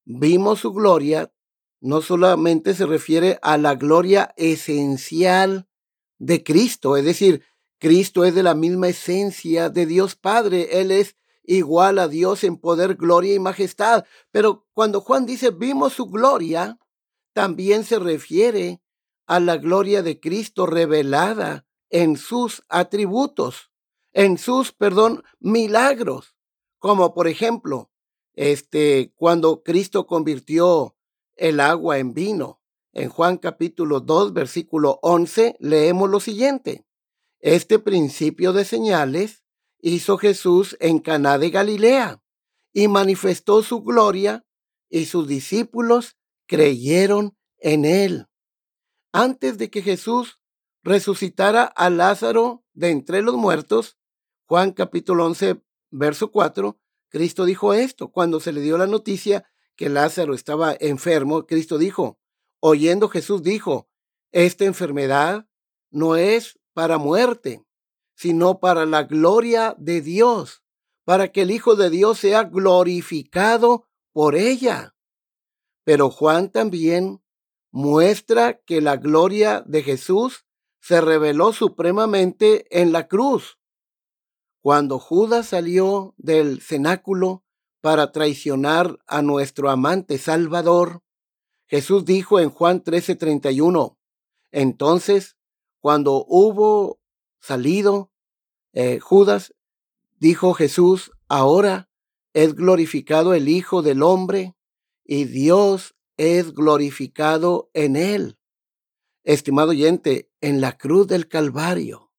Vimos 0.05 0.61
su 0.61 0.73
gloria, 0.73 1.33
no 1.81 2.03
solamente 2.03 2.75
se 2.75 2.87
refiere 2.87 3.39
a 3.43 3.59
la 3.59 3.75
gloria 3.75 4.35
esencial 4.37 5.69
de 6.19 6.43
Cristo, 6.43 6.97
es 6.97 7.05
decir, 7.05 7.43
Cristo 7.79 8.25
es 8.25 8.35
de 8.35 8.43
la 8.43 8.55
misma 8.55 8.89
esencia 8.89 9.69
de 9.69 9.85
Dios 9.87 10.17
Padre, 10.17 10.81
Él 10.81 10.91
es 10.91 11.17
igual 11.43 11.99
a 11.99 12.09
Dios 12.09 12.45
en 12.45 12.57
poder, 12.57 12.95
gloria 12.95 13.35
y 13.35 13.39
majestad. 13.39 14.05
Pero 14.31 14.67
cuando 14.73 15.01
Juan 15.01 15.27
dice 15.27 15.51
vimos 15.51 15.93
su 15.93 16.07
gloria, 16.07 16.79
también 17.33 17.85
se 17.85 17.99
refiere 17.99 18.81
a 19.27 19.41
la 19.41 19.57
gloria 19.57 20.03
de 20.03 20.21
Cristo 20.21 20.67
revelada 20.67 21.67
en 21.91 22.17
sus 22.17 22.63
atributos, 22.69 23.71
en 24.13 24.39
sus, 24.39 24.73
perdón, 24.73 25.23
milagros, 25.41 26.34
como 26.85 27.15
por 27.15 27.29
ejemplo, 27.29 27.91
este, 28.35 29.15
cuando 29.17 29.63
Cristo 29.63 30.07
convirtió 30.07 30.95
el 31.35 31.61
agua 31.61 31.97
en 31.97 32.13
vino. 32.13 32.61
En 32.93 33.09
Juan 33.09 33.39
capítulo 33.39 34.01
2, 34.01 34.35
versículo 34.35 34.99
11, 35.01 35.57
leemos 35.61 36.11
lo 36.11 36.21
siguiente. 36.21 36.85
Este 37.41 37.79
principio 37.79 38.53
de 38.53 38.67
señales 38.67 39.45
hizo 39.81 40.19
Jesús 40.19 40.77
en 40.79 40.99
Caná 40.99 41.39
de 41.39 41.49
Galilea 41.49 42.23
y 42.75 42.89
manifestó 42.89 43.63
su 43.63 43.81
gloria 43.83 44.45
y 44.91 45.07
sus 45.07 45.27
discípulos 45.27 46.19
creyeron 46.47 47.35
en 47.57 47.87
él. 47.87 48.27
Antes 49.11 49.57
de 49.57 49.71
que 49.71 49.81
Jesús 49.81 50.39
resucitara 50.83 51.65
a 51.65 51.89
Lázaro 51.89 52.63
de 52.75 52.91
entre 52.91 53.23
los 53.23 53.37
muertos, 53.37 53.97
Juan 54.45 54.73
capítulo 54.73 55.25
11, 55.25 55.64
verso 55.95 56.31
4, 56.31 56.79
Cristo 57.09 57.45
dijo 57.45 57.75
esto. 57.75 58.11
Cuando 58.11 58.41
se 58.41 58.53
le 58.53 58.61
dio 58.61 58.77
la 58.77 58.87
noticia 58.87 59.45
que 59.77 59.89
Lázaro 59.89 60.35
estaba 60.35 60.77
enfermo, 60.79 61.47
Cristo 61.47 61.79
dijo, 61.79 62.19
oyendo 62.61 63.09
Jesús 63.09 63.43
dijo, 63.43 63.89
esta 64.33 64.65
enfermedad 64.65 65.47
no 65.91 66.17
es 66.17 66.59
para 66.73 66.99
muerte, 66.99 67.65
sino 68.17 68.59
para 68.59 68.87
la 68.87 69.05
gloria 69.05 69.75
de 69.79 70.01
Dios, 70.01 70.63
para 71.05 71.29
que 71.29 71.43
el 71.43 71.51
Hijo 71.51 71.77
de 71.77 71.91
Dios 71.91 72.19
sea 72.19 72.45
glorificado 72.45 73.87
por 74.13 74.35
ella. 74.35 74.97
Pero 75.85 76.11
Juan 76.11 76.51
también 76.51 77.23
muestra 77.71 78.61
que 78.61 78.81
la 78.81 78.97
gloria 78.97 79.63
de 79.67 79.83
Jesús 79.83 80.47
se 80.81 81.01
reveló 81.01 81.53
supremamente 81.53 82.67
en 82.71 82.93
la 82.93 83.07
cruz, 83.09 83.59
cuando 84.65 84.99
Judas 84.99 85.49
salió 85.49 86.15
del 86.17 86.63
cenáculo 86.63 87.45
para 87.83 88.13
traicionar 88.13 88.99
a 89.07 89.21
nuestro 89.21 89.69
amante 89.69 90.17
Salvador, 90.17 91.03
Jesús 91.67 92.07
dijo 92.07 92.41
en 92.41 92.49
Juan 92.49 92.83
13:31, 92.83 93.99
entonces, 94.53 95.37
cuando 95.81 96.25
hubo 96.27 96.99
salido 97.41 98.11
eh, 98.73 99.01
Judas, 99.01 99.55
dijo 100.19 100.55
Jesús, 100.55 101.13
ahora 101.29 101.91
es 102.33 102.55
glorificado 102.55 103.35
el 103.35 103.51
Hijo 103.51 103.83
del 103.83 104.03
Hombre 104.03 104.57
y 105.05 105.25
Dios 105.25 105.95
es 106.17 106.55
glorificado 106.55 107.69
en 107.75 107.97
él. 107.97 108.39
Estimado 109.25 109.73
oyente, 109.73 110.31
en 110.41 110.63
la 110.63 110.79
cruz 110.79 111.07
del 111.07 111.29
Calvario, 111.29 112.11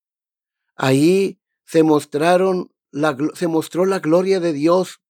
ahí 0.75 1.39
se 1.65 1.83
mostraron 1.83 2.71
la, 2.91 3.17
se 3.33 3.47
mostró 3.47 3.85
la 3.85 3.99
gloria 3.99 4.39
de 4.39 4.53
Dios. 4.53 5.01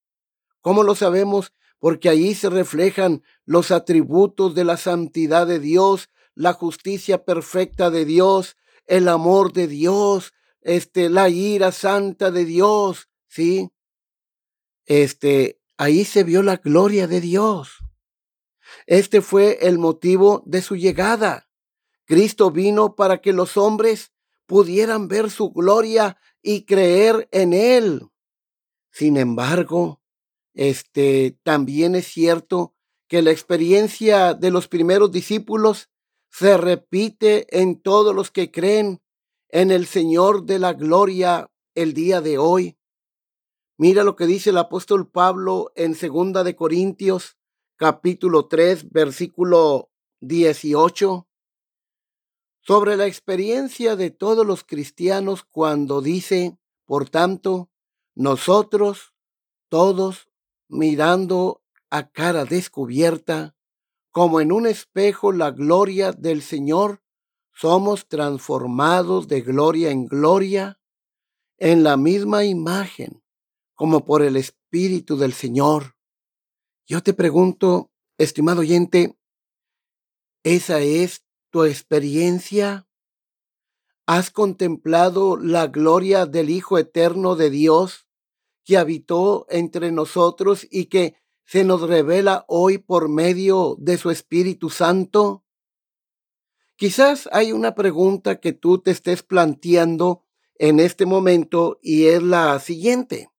¿Cómo 0.62 0.84
lo 0.84 0.96
sabemos? 0.96 1.54
Porque 1.80 2.10
allí 2.10 2.34
se 2.34 2.50
reflejan 2.50 3.24
los 3.46 3.72
atributos 3.72 4.56
de 4.56 4.64
la 4.64 4.78
santidad 4.78 5.46
de 5.46 5.60
Dios, 5.60 6.10
la 6.34 6.54
justicia 6.54 7.24
perfecta 7.24 7.90
de 7.92 8.06
Dios, 8.06 8.58
el 8.88 9.08
amor 9.08 9.54
de 9.54 9.68
Dios, 9.68 10.34
este, 10.62 11.10
la 11.10 11.30
ira 11.30 11.72
santa 11.72 12.32
de 12.32 12.46
Dios, 12.46 13.10
¿sí? 13.28 13.70
Este, 14.86 15.62
ahí 15.78 16.06
se 16.06 16.24
vio 16.24 16.42
la 16.42 16.58
gloria 16.58 17.08
de 17.08 17.22
Dios. 17.22 17.78
Este 18.88 19.22
fue 19.22 19.60
el 19.62 19.78
motivo 19.78 20.44
de 20.46 20.62
su 20.62 20.76
llegada. 20.76 21.50
Cristo 22.06 22.52
vino 22.52 22.96
para 22.96 23.20
que 23.20 23.34
los 23.34 23.58
hombres 23.58 24.12
pudieran 24.46 25.08
ver 25.08 25.30
su 25.30 25.52
gloria 25.52 26.18
y 26.46 26.66
creer 26.66 27.28
en 27.32 27.54
Él. 27.54 28.08
Sin 28.92 29.18
embargo, 29.18 30.00
este 30.54 31.38
también 31.42 31.96
es 31.96 32.06
cierto 32.06 32.76
que 33.08 33.24
la 33.24 33.32
experiencia 33.32 34.36
de 34.36 34.52
los 34.52 34.68
primeros 34.68 35.12
discípulos 35.12 35.90
se 36.30 36.56
repite 36.58 37.60
en 37.60 37.82
todos 37.82 38.14
los 38.14 38.30
que 38.30 38.52
creen 38.52 39.02
en 39.50 39.72
el 39.72 39.88
Señor 39.88 40.46
de 40.46 40.60
la 40.60 40.74
gloria 40.74 41.50
el 41.74 41.94
día 41.94 42.22
de 42.22 42.38
hoy. 42.38 42.78
Mira 43.78 44.04
lo 44.04 44.16
que 44.16 44.28
dice 44.28 44.52
el 44.52 44.60
apóstol 44.60 45.10
Pablo 45.10 45.72
en 45.76 45.96
segunda 45.96 46.44
de 46.44 46.56
Corintios 46.56 47.38
capítulo 47.76 48.48
3 48.48 48.92
versículo 48.92 49.90
18 50.22 51.28
sobre 52.66 52.98
la 52.98 53.06
experiencia 53.06 53.96
de 53.96 54.10
todos 54.10 54.46
los 54.46 54.64
cristianos 54.64 55.44
cuando 55.44 56.02
dice, 56.02 56.58
por 56.86 57.10
tanto, 57.10 57.70
nosotros 58.16 59.14
todos 59.70 60.30
mirando 60.68 61.62
a 61.92 62.10
cara 62.10 62.46
descubierta, 62.46 63.56
como 64.10 64.42
en 64.42 64.52
un 64.52 64.66
espejo 64.66 65.32
la 65.32 65.52
gloria 65.52 66.12
del 66.12 66.42
Señor, 66.42 67.04
somos 67.54 68.08
transformados 68.08 69.28
de 69.28 69.42
gloria 69.42 69.92
en 69.92 70.08
gloria 70.08 70.80
en 71.58 71.84
la 71.84 71.98
misma 71.98 72.46
imagen, 72.46 73.24
como 73.76 74.06
por 74.06 74.24
el 74.24 74.38
Espíritu 74.38 75.18
del 75.18 75.34
Señor. 75.34 75.96
Yo 76.88 77.04
te 77.04 77.14
pregunto, 77.14 77.92
estimado 78.18 78.62
oyente, 78.62 79.18
¿esa 80.44 80.80
es 80.80 81.25
tu 81.56 81.64
experiencia? 81.64 82.86
¿Has 84.06 84.30
contemplado 84.30 85.38
la 85.38 85.68
gloria 85.68 86.26
del 86.26 86.50
Hijo 86.50 86.78
Eterno 86.78 87.38
de 87.38 87.50
Dios 87.50 88.10
que 88.66 88.76
habitó 88.76 89.46
entre 89.50 89.94
nosotros 89.94 90.68
y 90.70 90.88
que 90.88 91.16
se 91.46 91.64
nos 91.64 91.80
revela 91.80 92.44
hoy 92.50 92.78
por 92.78 93.08
medio 93.08 93.78
de 93.80 93.98
su 93.98 94.10
Espíritu 94.10 94.70
Santo? 94.70 95.46
Quizás 96.76 97.30
hay 97.32 97.54
una 97.54 97.74
pregunta 97.74 98.42
que 98.42 98.52
tú 98.52 98.80
te 98.80 98.92
estés 98.92 99.24
planteando 99.24 100.26
en 100.56 100.82
este 100.82 101.06
momento 101.06 101.80
y 101.82 102.08
es 102.08 102.22
la 102.22 102.60
siguiente. 102.60 103.30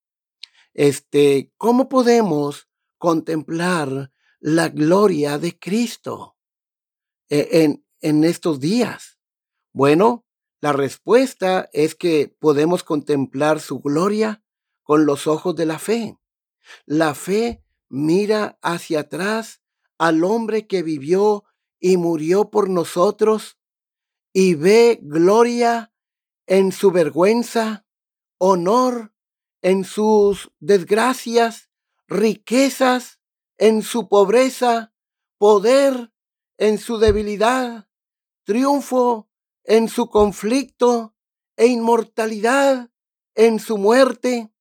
Este, 0.72 1.52
¿cómo 1.59 1.90
podemos 1.90 2.66
contemplar 2.96 4.11
la 4.40 4.70
gloria 4.70 5.37
de 5.37 5.59
Cristo? 5.59 6.38
E, 7.29 7.62
en, 7.64 7.86
en 8.00 8.24
estos 8.24 8.61
días? 8.61 9.18
Bueno, 9.72 10.24
la 10.61 10.72
respuesta 10.72 11.68
es 11.72 11.94
que 11.94 12.35
podemos 12.38 12.82
contemplar 12.82 13.61
su 13.61 13.80
gloria 13.80 14.42
con 14.82 15.06
los 15.06 15.26
ojos 15.26 15.54
de 15.54 15.66
la 15.66 15.78
fe. 15.78 16.18
La 16.87 17.14
fe 17.14 17.62
mira 17.88 18.59
hacia 18.62 19.00
atrás 19.00 19.61
al 19.98 20.24
hombre 20.24 20.66
que 20.66 20.82
vivió 20.82 21.44
y 21.78 21.96
murió 21.96 22.50
por 22.50 22.68
nosotros 22.68 23.59
y 24.32 24.54
ve 24.54 24.98
gloria 25.02 25.92
en 26.46 26.72
su 26.72 26.90
vergüenza, 26.90 27.87
honor 28.38 29.12
en 29.62 29.85
sus 29.85 30.50
desgracias, 30.59 31.70
riquezas 32.06 33.20
en 33.59 33.82
su 33.82 34.09
pobreza, 34.09 34.92
poder 35.38 36.12
en 36.58 36.78
su 36.78 36.98
debilidad, 36.98 37.88
triunfo 38.44 39.28
en 39.64 39.88
su 39.88 40.08
conflicto 40.08 41.14
e 41.56 41.66
inmortalidad 41.66 42.90
en 43.34 43.58
su 43.58 43.78
muerte. 43.78 44.52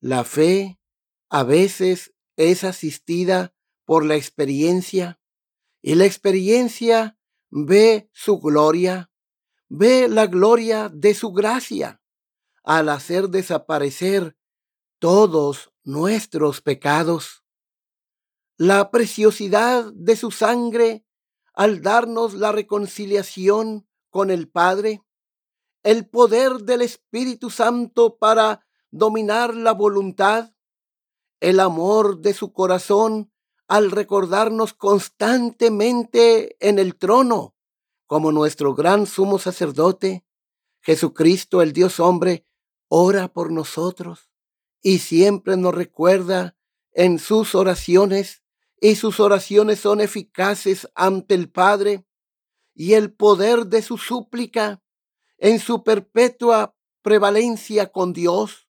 La 0.00 0.24
fe 0.24 0.80
a 1.28 1.42
veces 1.42 2.14
es 2.36 2.64
asistida 2.64 3.54
por 3.84 4.04
la 4.04 4.16
experiencia 4.16 5.20
y 5.82 5.94
la 5.94 6.06
experiencia 6.06 7.18
ve 7.50 8.10
su 8.12 8.38
gloria, 8.38 9.10
ve 9.68 10.08
la 10.08 10.26
gloria 10.26 10.88
de 10.88 11.14
su 11.14 11.32
gracia 11.32 12.02
al 12.64 12.90
hacer 12.90 13.28
desaparecer 13.28 14.36
todos 14.98 15.72
nuestros 15.84 16.60
pecados. 16.60 17.44
La 18.56 18.90
preciosidad 18.90 19.90
de 19.94 20.16
su 20.16 20.30
sangre 20.30 21.06
al 21.58 21.82
darnos 21.82 22.34
la 22.34 22.52
reconciliación 22.52 23.88
con 24.10 24.30
el 24.30 24.48
Padre, 24.48 25.02
el 25.82 26.08
poder 26.08 26.58
del 26.58 26.82
Espíritu 26.82 27.50
Santo 27.50 28.16
para 28.16 28.64
dominar 28.92 29.56
la 29.56 29.72
voluntad, 29.72 30.54
el 31.40 31.58
amor 31.58 32.20
de 32.20 32.32
su 32.32 32.52
corazón 32.52 33.32
al 33.66 33.90
recordarnos 33.90 34.72
constantemente 34.72 36.56
en 36.60 36.78
el 36.78 36.94
trono 36.94 37.56
como 38.06 38.30
nuestro 38.30 38.76
gran 38.76 39.06
sumo 39.06 39.40
sacerdote, 39.40 40.24
Jesucristo 40.80 41.60
el 41.60 41.72
Dios 41.72 41.98
hombre, 41.98 42.46
ora 42.86 43.32
por 43.32 43.50
nosotros 43.50 44.30
y 44.80 45.00
siempre 45.00 45.56
nos 45.56 45.74
recuerda 45.74 46.56
en 46.92 47.18
sus 47.18 47.56
oraciones 47.56 48.44
y 48.80 48.94
sus 48.94 49.20
oraciones 49.20 49.80
son 49.80 50.00
eficaces 50.00 50.88
ante 50.94 51.34
el 51.34 51.50
Padre 51.50 52.04
y 52.74 52.94
el 52.94 53.12
poder 53.12 53.66
de 53.66 53.82
su 53.82 53.98
súplica 53.98 54.82
en 55.38 55.58
su 55.58 55.82
perpetua 55.82 56.76
prevalencia 57.02 57.90
con 57.90 58.12
Dios. 58.12 58.68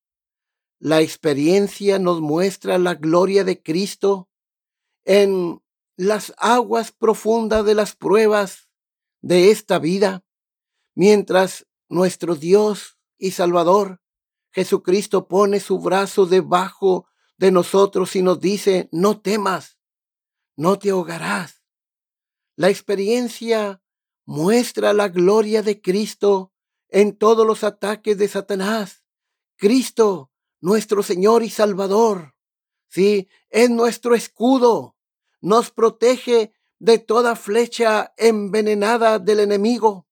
La 0.80 1.02
experiencia 1.02 2.00
nos 2.00 2.22
muestra 2.22 2.78
la 2.78 2.96
gloria 2.96 3.44
de 3.44 3.62
Cristo 3.62 4.30
en 5.04 5.62
las 5.98 6.34
aguas 6.38 6.92
profundas 6.92 7.66
de 7.66 7.76
las 7.76 7.96
pruebas 7.96 8.70
de 9.22 9.52
esta 9.52 9.80
vida, 9.80 10.24
mientras 10.96 11.68
nuestro 11.90 12.36
Dios 12.36 12.98
y 13.18 13.32
Salvador 13.32 14.02
Jesucristo 14.52 15.28
pone 15.28 15.60
su 15.60 15.80
brazo 15.80 16.26
debajo 16.26 17.08
de 17.38 17.52
nosotros 17.52 18.16
y 18.16 18.22
nos 18.22 18.40
dice, 18.40 18.90
no 18.92 19.20
temas, 19.22 19.79
no 20.60 20.78
te 20.78 20.90
ahogarás. 20.90 21.64
La 22.58 22.70
experiencia 22.70 23.82
muestra 24.26 24.92
la 24.92 25.08
gloria 25.08 25.64
de 25.64 25.80
Cristo 25.82 26.52
en 26.90 27.16
todos 27.16 27.48
los 27.48 27.64
ataques 27.64 28.18
de 28.18 28.28
Satanás. 28.28 29.06
Cristo, 29.56 30.32
nuestro 30.60 31.02
Señor 31.02 31.44
y 31.44 31.50
Salvador, 31.50 32.36
sí, 32.90 33.30
es 33.50 33.70
nuestro 33.70 34.16
escudo, 34.16 34.98
nos 35.40 35.72
protege 35.72 36.52
de 36.78 36.98
toda 36.98 37.38
flecha 37.38 38.14
envenenada 38.18 39.18
del 39.18 39.40
enemigo. 39.40 40.10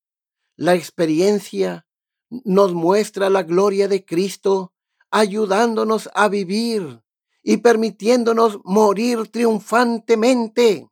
La 0.55 0.75
experiencia 0.75 1.85
nos 2.29 2.73
muestra 2.73 3.29
la 3.29 3.43
gloria 3.43 3.89
de 3.89 4.05
Cristo, 4.05 4.73
ayudándonos 5.11 6.09
a 6.13 6.29
vivir 6.29 7.03
y 7.49 7.55
permitiéndonos 7.55 8.59
morir 8.65 9.29
triunfantemente. 9.29 10.89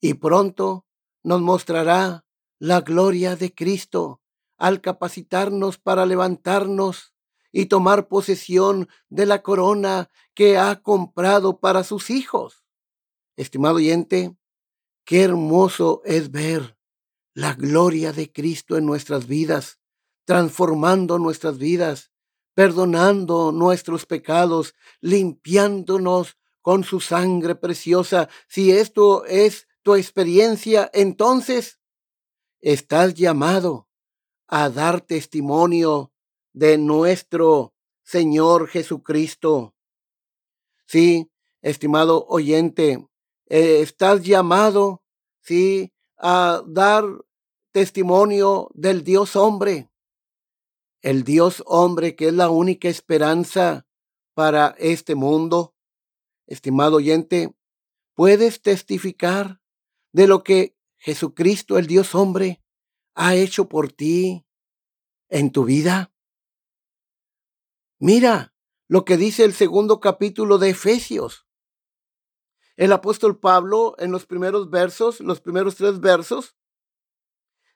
Y 0.00 0.14
pronto 0.14 0.86
nos 1.24 1.40
mostrará 1.40 2.24
la 2.60 2.80
gloria 2.80 3.34
de 3.34 3.52
Cristo 3.52 4.20
al 4.56 4.80
capacitarnos 4.80 5.78
para 5.78 6.06
levantarnos 6.06 7.12
y 7.50 7.66
tomar 7.66 8.06
posesión 8.06 8.88
de 9.08 9.26
la 9.26 9.42
corona 9.42 10.10
que 10.32 10.58
ha 10.58 10.80
comprado 10.80 11.58
para 11.58 11.82
sus 11.82 12.10
hijos. 12.10 12.62
Estimado 13.34 13.74
oyente, 13.74 14.36
qué 15.04 15.22
hermoso 15.22 16.02
es 16.04 16.30
ver 16.30 16.78
la 17.34 17.54
gloria 17.54 18.12
de 18.12 18.30
Cristo 18.30 18.76
en 18.76 18.86
nuestras 18.86 19.26
vidas 19.26 19.80
transformando 20.24 21.18
nuestras 21.18 21.58
vidas, 21.58 22.11
perdonando 22.54 23.52
nuestros 23.52 24.06
pecados, 24.06 24.74
limpiándonos 25.00 26.36
con 26.60 26.84
su 26.84 27.00
sangre 27.00 27.54
preciosa. 27.54 28.28
Si 28.48 28.70
esto 28.70 29.24
es 29.24 29.68
tu 29.82 29.94
experiencia, 29.94 30.90
entonces 30.92 31.80
estás 32.60 33.14
llamado 33.14 33.88
a 34.46 34.68
dar 34.68 35.00
testimonio 35.00 36.12
de 36.52 36.78
nuestro 36.78 37.74
Señor 38.02 38.68
Jesucristo. 38.68 39.74
Sí, 40.86 41.30
estimado 41.62 42.26
oyente, 42.28 43.08
eh, 43.46 43.80
estás 43.80 44.22
llamado, 44.22 45.02
sí, 45.40 45.92
a 46.18 46.62
dar 46.66 47.04
testimonio 47.72 48.70
del 48.74 49.02
Dios 49.02 49.34
hombre 49.34 49.91
el 51.02 51.24
Dios 51.24 51.62
hombre 51.66 52.14
que 52.14 52.28
es 52.28 52.34
la 52.34 52.48
única 52.48 52.88
esperanza 52.88 53.86
para 54.34 54.68
este 54.78 55.14
mundo. 55.14 55.74
Estimado 56.46 56.96
oyente, 56.96 57.54
¿puedes 58.14 58.62
testificar 58.62 59.60
de 60.12 60.26
lo 60.26 60.42
que 60.44 60.76
Jesucristo, 60.98 61.76
el 61.76 61.86
Dios 61.86 62.14
hombre, 62.14 62.62
ha 63.14 63.34
hecho 63.34 63.68
por 63.68 63.92
ti 63.92 64.46
en 65.28 65.50
tu 65.50 65.64
vida? 65.64 66.12
Mira 67.98 68.54
lo 68.88 69.04
que 69.04 69.16
dice 69.16 69.44
el 69.44 69.54
segundo 69.54 70.00
capítulo 70.00 70.58
de 70.58 70.70
Efesios. 70.70 71.46
El 72.76 72.92
apóstol 72.92 73.38
Pablo 73.38 73.94
en 73.98 74.12
los 74.12 74.26
primeros 74.26 74.70
versos, 74.70 75.20
los 75.20 75.40
primeros 75.40 75.76
tres 75.76 76.00
versos, 76.00 76.56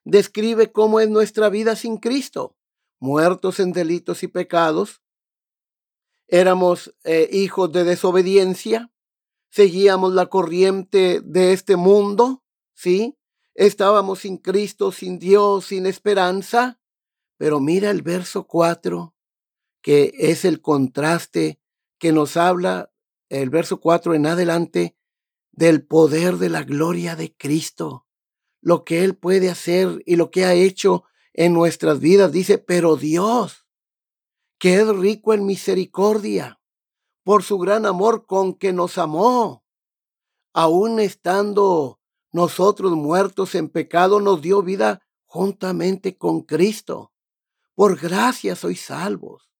describe 0.05 0.71
cómo 0.73 1.01
es 1.01 1.09
nuestra 1.09 1.49
vida 1.49 1.75
sin 1.75 1.99
Cristo 1.99 2.57
muertos 2.99 3.61
en 3.61 3.73
delitos 3.73 4.23
y 4.23 4.29
pecados, 4.29 5.03
éramos 6.29 6.95
eh, 7.05 7.29
hijos 7.33 7.73
de 7.73 7.85
desobediencia, 7.85 8.91
seguíamos 9.51 10.13
la 10.13 10.27
corriente 10.27 11.21
de 11.25 11.53
este 11.53 11.77
mundo, 11.77 12.43
¿sí? 12.75 13.17
Estábamos 13.55 14.21
sin 14.21 14.37
Cristo, 14.37 14.93
sin 14.93 15.19
Dios, 15.19 15.67
sin 15.67 15.87
esperanza. 15.87 16.79
Pero 17.39 17.61
mira 17.61 17.91
el 17.91 18.03
verso 18.03 18.47
4, 18.47 19.15
que 19.83 20.13
es 20.19 20.45
el 20.45 20.61
contraste 20.61 21.61
que 21.99 22.13
nos 22.13 22.37
habla, 22.37 22.93
el 23.29 23.51
verso 23.51 23.81
4 23.81 24.15
en 24.15 24.27
adelante, 24.27 24.97
del 25.53 25.87
poder 25.87 26.37
de 26.37 26.51
la 26.51 26.65
gloria 26.65 27.17
de 27.17 27.35
Cristo, 27.35 28.07
lo 28.61 28.85
que 28.85 29.05
Él 29.05 29.17
puede 29.17 29.49
hacer 29.49 30.03
y 30.05 30.17
lo 30.17 30.31
que 30.31 30.45
ha 30.45 30.53
hecho 30.53 31.05
en 31.37 31.53
nuestras 31.53 32.01
vidas. 32.01 32.33
Dice, 32.33 32.59
pero 32.59 32.97
Dios, 32.97 33.67
que 34.59 34.81
es 34.81 34.89
rico 34.89 35.33
en 35.35 35.47
misericordia, 35.47 36.61
por 37.23 37.43
su 37.43 37.59
gran 37.59 37.87
amor 37.87 38.27
con 38.27 38.55
que 38.55 38.73
nos 38.73 38.99
amó, 38.99 39.65
aun 40.53 40.99
estando 40.99 42.01
nosotros 42.33 42.93
muertos 42.93 43.55
en 43.55 43.69
pecado, 43.69 44.21
nos 44.21 44.41
dio 44.43 44.63
vida 44.63 45.03
juntamente 45.25 46.17
con 46.17 46.43
Cristo. 46.43 47.13
Por 47.75 48.01
gracia 48.01 48.57
sois 48.57 48.81
salvos. 48.81 49.51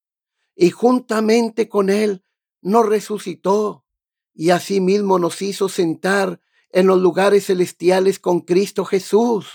Y 0.55 0.71
juntamente 0.71 1.69
con 1.69 1.91
Él 1.91 2.25
nos 2.63 2.87
resucitó 2.87 3.85
y 4.33 4.51
asimismo 4.51 5.19
nos 5.19 5.43
hizo 5.43 5.69
sentar 5.69 6.41
en 6.71 6.87
los 6.87 6.99
lugares 6.99 7.47
celestiales 7.47 8.19
con 8.19 8.41
Cristo 8.41 8.87
Jesús 8.87 9.49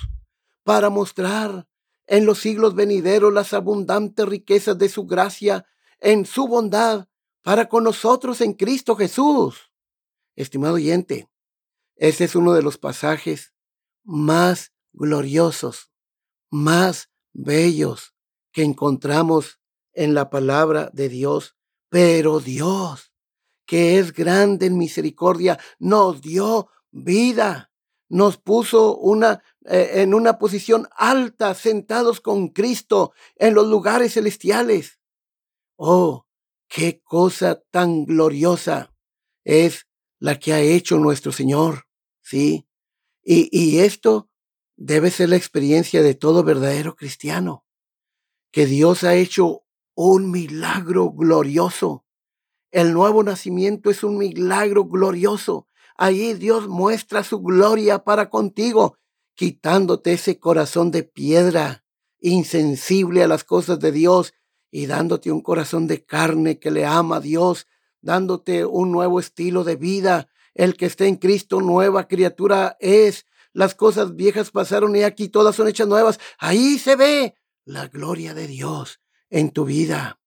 para 0.64 0.92
mostrar 0.92 1.68
en 2.08 2.26
los 2.26 2.40
siglos 2.40 2.76
venideros 2.76 3.34
las 3.34 3.54
abundantes 3.54 4.26
riquezas 4.26 4.78
de 4.78 4.90
su 4.90 5.06
gracia 5.06 5.66
en 6.00 6.26
su 6.26 6.48
bondad 6.48 7.08
para 7.42 7.70
con 7.70 7.84
nosotros 7.84 8.42
en 8.42 8.54
Cristo 8.54 8.96
Jesús. 8.96 9.72
Estimado 10.36 10.76
oyente, 10.76 11.30
ese 11.96 12.26
es 12.26 12.36
uno 12.36 12.54
de 12.54 12.64
los 12.64 12.78
pasajes 12.78 13.54
más 14.04 14.74
gloriosos, 14.94 15.92
más 16.50 17.10
bellos 17.34 18.16
que 18.52 18.64
encontramos 18.64 19.60
en 19.94 20.14
la 20.14 20.30
palabra 20.30 20.90
de 20.94 21.10
Dios. 21.10 21.56
Pero 21.90 22.40
Dios, 22.40 23.14
que 23.66 24.00
es 24.00 24.14
grande 24.14 24.68
en 24.68 24.78
misericordia, 24.78 25.60
nos 25.78 26.22
dio 26.22 26.70
vida, 26.92 27.71
nos 28.12 28.38
puso 28.38 28.98
una 28.98 29.42
eh, 29.66 30.02
en 30.02 30.14
una 30.14 30.38
posición 30.38 30.88
alta, 30.96 31.54
sentados 31.54 32.20
con 32.20 32.50
Cristo 32.50 33.14
en 33.36 33.54
los 33.54 33.68
lugares 33.68 34.14
celestiales. 34.14 35.00
Oh, 35.78 36.26
qué 36.68 37.02
cosa 37.02 37.62
tan 37.72 38.06
gloriosa 38.06 38.94
es 39.44 39.88
la 40.20 40.40
que 40.40 40.54
ha 40.54 40.60
hecho 40.60 40.98
nuestro 40.98 41.32
Señor, 41.32 41.88
¿sí? 42.22 42.68
Y, 43.24 43.50
y 43.52 43.80
esto 43.80 44.30
debe 44.76 45.10
ser 45.10 45.30
la 45.30 45.36
experiencia 45.38 46.02
de 46.02 46.16
todo 46.16 46.44
verdadero 46.44 46.96
cristiano, 46.96 47.66
que 48.52 48.66
Dios 48.66 49.04
ha 49.04 49.16
hecho 49.16 49.64
un 49.96 50.32
milagro 50.32 51.12
glorioso. 51.12 52.06
El 52.72 52.94
nuevo 52.94 53.24
nacimiento 53.24 53.90
es 53.90 54.04
un 54.04 54.18
milagro 54.18 54.86
glorioso. 54.86 55.68
Ahí 56.04 56.34
Dios 56.34 56.68
muestra 56.68 57.24
su 57.24 57.42
gloria 57.42 58.00
para 58.04 58.32
contigo 58.32 58.98
quitándote 59.36 60.14
ese 60.14 60.40
corazón 60.40 60.90
de 60.90 61.04
piedra, 61.04 61.86
insensible 62.20 63.22
a 63.22 63.28
las 63.28 63.44
cosas 63.44 63.80
de 63.80 63.92
Dios, 63.92 64.34
y 64.72 64.88
dándote 64.88 65.32
un 65.32 65.42
corazón 65.42 65.86
de 65.86 66.04
carne 66.04 66.58
que 66.58 66.72
le 66.72 66.88
ama 66.88 67.18
a 67.18 67.20
Dios, 67.20 67.68
dándote 68.02 68.66
un 68.66 68.92
nuevo 68.92 69.20
estilo 69.20 69.64
de 69.64 69.76
vida. 69.76 70.28
El 70.56 70.76
que 70.76 70.88
esté 70.88 71.06
en 71.06 71.18
Cristo, 71.18 71.62
nueva 71.62 72.08
criatura 72.08 72.78
es. 72.80 73.28
Las 73.54 73.76
cosas 73.76 74.16
viejas 74.16 74.50
pasaron 74.50 74.96
y 74.96 75.04
aquí 75.04 75.30
todas 75.30 75.56
son 75.56 75.68
hechas 75.68 75.88
nuevas. 75.88 76.20
Ahí 76.40 76.80
se 76.80 76.96
ve 76.96 77.36
la 77.64 77.90
gloria 77.90 78.34
de 78.34 78.48
Dios 78.48 79.00
en 79.30 79.52
tu 79.52 79.66
vida. 79.66 80.20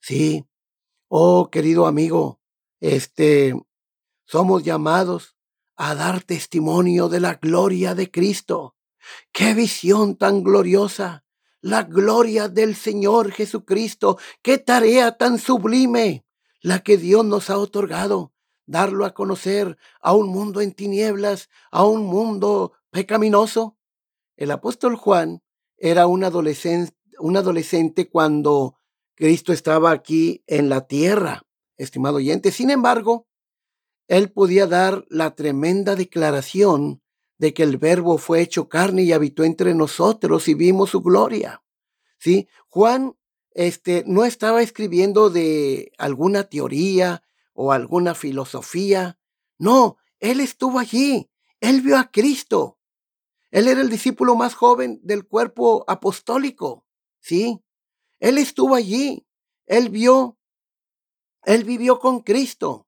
Sí. 0.00 0.46
Oh, 1.08 1.50
querido 1.50 1.88
amigo, 1.88 2.40
este, 2.78 3.56
somos 4.28 4.62
llamados 4.62 5.36
a 5.74 5.94
dar 5.94 6.22
testimonio 6.22 7.08
de 7.08 7.20
la 7.20 7.34
gloria 7.34 7.94
de 7.94 8.10
Cristo. 8.10 8.76
¡Qué 9.32 9.54
visión 9.54 10.16
tan 10.16 10.44
gloriosa! 10.44 11.24
la 11.60 11.82
gloria 11.82 12.48
del 12.48 12.74
Señor 12.76 13.32
Jesucristo. 13.32 14.18
Qué 14.42 14.58
tarea 14.58 15.16
tan 15.16 15.38
sublime 15.38 16.24
la 16.60 16.80
que 16.80 16.96
Dios 16.96 17.24
nos 17.24 17.50
ha 17.50 17.58
otorgado, 17.58 18.32
darlo 18.66 19.04
a 19.04 19.14
conocer 19.14 19.78
a 20.00 20.12
un 20.12 20.28
mundo 20.28 20.60
en 20.60 20.72
tinieblas, 20.72 21.48
a 21.70 21.84
un 21.84 22.04
mundo 22.04 22.72
pecaminoso. 22.90 23.76
El 24.36 24.50
apóstol 24.50 24.96
Juan 24.96 25.42
era 25.76 26.06
un 26.06 26.24
adolescente, 26.24 28.08
cuando 28.10 28.78
Cristo 29.14 29.52
estaba 29.52 29.90
aquí 29.90 30.42
en 30.46 30.68
la 30.68 30.86
tierra, 30.86 31.42
estimado 31.76 32.16
oyente. 32.16 32.52
Sin 32.52 32.70
embargo, 32.70 33.27
él 34.08 34.32
podía 34.32 34.66
dar 34.66 35.04
la 35.10 35.34
tremenda 35.34 35.94
declaración 35.94 37.02
de 37.36 37.54
que 37.54 37.62
el 37.62 37.76
verbo 37.76 38.18
fue 38.18 38.40
hecho 38.40 38.68
carne 38.68 39.02
y 39.02 39.12
habitó 39.12 39.44
entre 39.44 39.74
nosotros 39.74 40.48
y 40.48 40.54
vimos 40.54 40.90
su 40.90 41.02
gloria. 41.02 41.62
¿Sí? 42.18 42.48
Juan 42.68 43.16
este, 43.52 44.02
no 44.06 44.24
estaba 44.24 44.62
escribiendo 44.62 45.30
de 45.30 45.92
alguna 45.98 46.44
teoría 46.44 47.22
o 47.52 47.70
alguna 47.70 48.14
filosofía. 48.14 49.20
No, 49.58 49.98
él 50.18 50.40
estuvo 50.40 50.78
allí. 50.78 51.30
Él 51.60 51.82
vio 51.82 51.98
a 51.98 52.10
Cristo. 52.10 52.78
Él 53.50 53.68
era 53.68 53.80
el 53.80 53.90
discípulo 53.90 54.36
más 54.36 54.54
joven 54.54 55.00
del 55.02 55.26
cuerpo 55.26 55.84
apostólico. 55.86 56.86
¿Sí? 57.20 57.60
Él 58.20 58.38
estuvo 58.38 58.74
allí. 58.74 59.26
Él 59.66 59.90
vio. 59.90 60.38
Él 61.44 61.64
vivió 61.64 61.98
con 61.98 62.20
Cristo. 62.20 62.87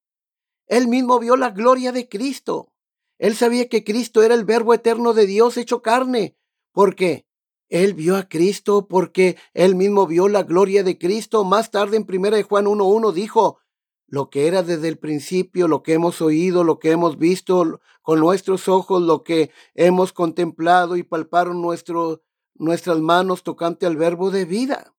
Él 0.71 0.87
mismo 0.87 1.19
vio 1.19 1.35
la 1.35 1.51
gloria 1.51 1.91
de 1.91 2.09
Cristo. 2.09 2.73
Él 3.19 3.35
sabía 3.35 3.69
que 3.69 3.83
Cristo 3.83 4.23
era 4.23 4.35
el 4.35 4.45
verbo 4.45 4.73
eterno 4.73 5.15
de 5.15 5.27
Dios 5.27 5.57
hecho 5.57 5.83
carne. 5.83 6.37
¿Por 6.71 6.95
qué? 6.95 7.27
Él 7.69 7.93
vio 7.95 8.17
a 8.17 8.29
Cristo 8.29 8.87
porque 8.87 9.37
él 9.53 9.75
mismo 9.75 10.07
vio 10.07 10.29
la 10.29 10.45
gloria 10.45 10.85
de 10.85 10.97
Cristo. 10.97 11.43
Más 11.43 11.73
tarde 11.73 11.97
en 11.97 12.07
1 12.09 12.45
Juan 12.45 12.67
1.1 12.67 13.13
dijo, 13.13 13.59
lo 14.07 14.31
que 14.31 14.47
era 14.47 14.63
desde 14.63 14.87
el 14.87 14.97
principio, 14.97 15.67
lo 15.67 15.83
que 15.83 15.95
hemos 15.95 16.23
oído, 16.23 16.63
lo 16.63 16.79
que 16.79 16.93
hemos 16.93 17.19
visto 17.19 17.81
con 18.03 18.21
nuestros 18.21 18.69
ojos, 18.69 19.03
lo 19.03 19.25
que 19.25 19.51
hemos 19.75 20.13
contemplado 20.13 20.97
y 20.97 21.03
palparon 21.03 21.61
nuestras 21.61 22.99
manos 23.01 23.43
tocante 23.43 23.87
al 23.87 23.97
verbo 23.97 24.31
de 24.31 24.45
vida. 24.45 24.95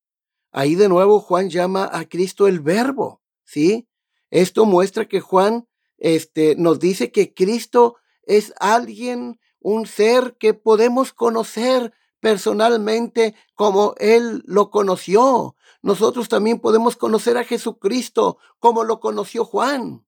Ahí 0.51 0.75
de 0.75 0.89
nuevo 0.89 1.21
Juan 1.21 1.49
llama 1.49 1.89
a 1.93 2.03
Cristo 2.09 2.45
el 2.45 2.59
verbo, 2.59 3.21
¿sí? 3.45 3.87
Esto 4.31 4.65
muestra 4.65 5.07
que 5.07 5.19
Juan 5.19 5.67
este, 5.97 6.55
nos 6.55 6.79
dice 6.79 7.11
que 7.11 7.33
Cristo 7.33 7.97
es 8.23 8.53
alguien, 8.59 9.39
un 9.59 9.85
ser 9.85 10.35
que 10.39 10.55
podemos 10.55 11.13
conocer 11.13 11.93
personalmente 12.19 13.35
como 13.53 13.93
Él 13.97 14.41
lo 14.45 14.71
conoció. 14.71 15.55
Nosotros 15.81 16.29
también 16.29 16.59
podemos 16.59 16.95
conocer 16.95 17.37
a 17.37 17.43
Jesucristo 17.43 18.37
como 18.59 18.83
lo 18.83 18.99
conoció 18.99 19.45
Juan. 19.45 20.05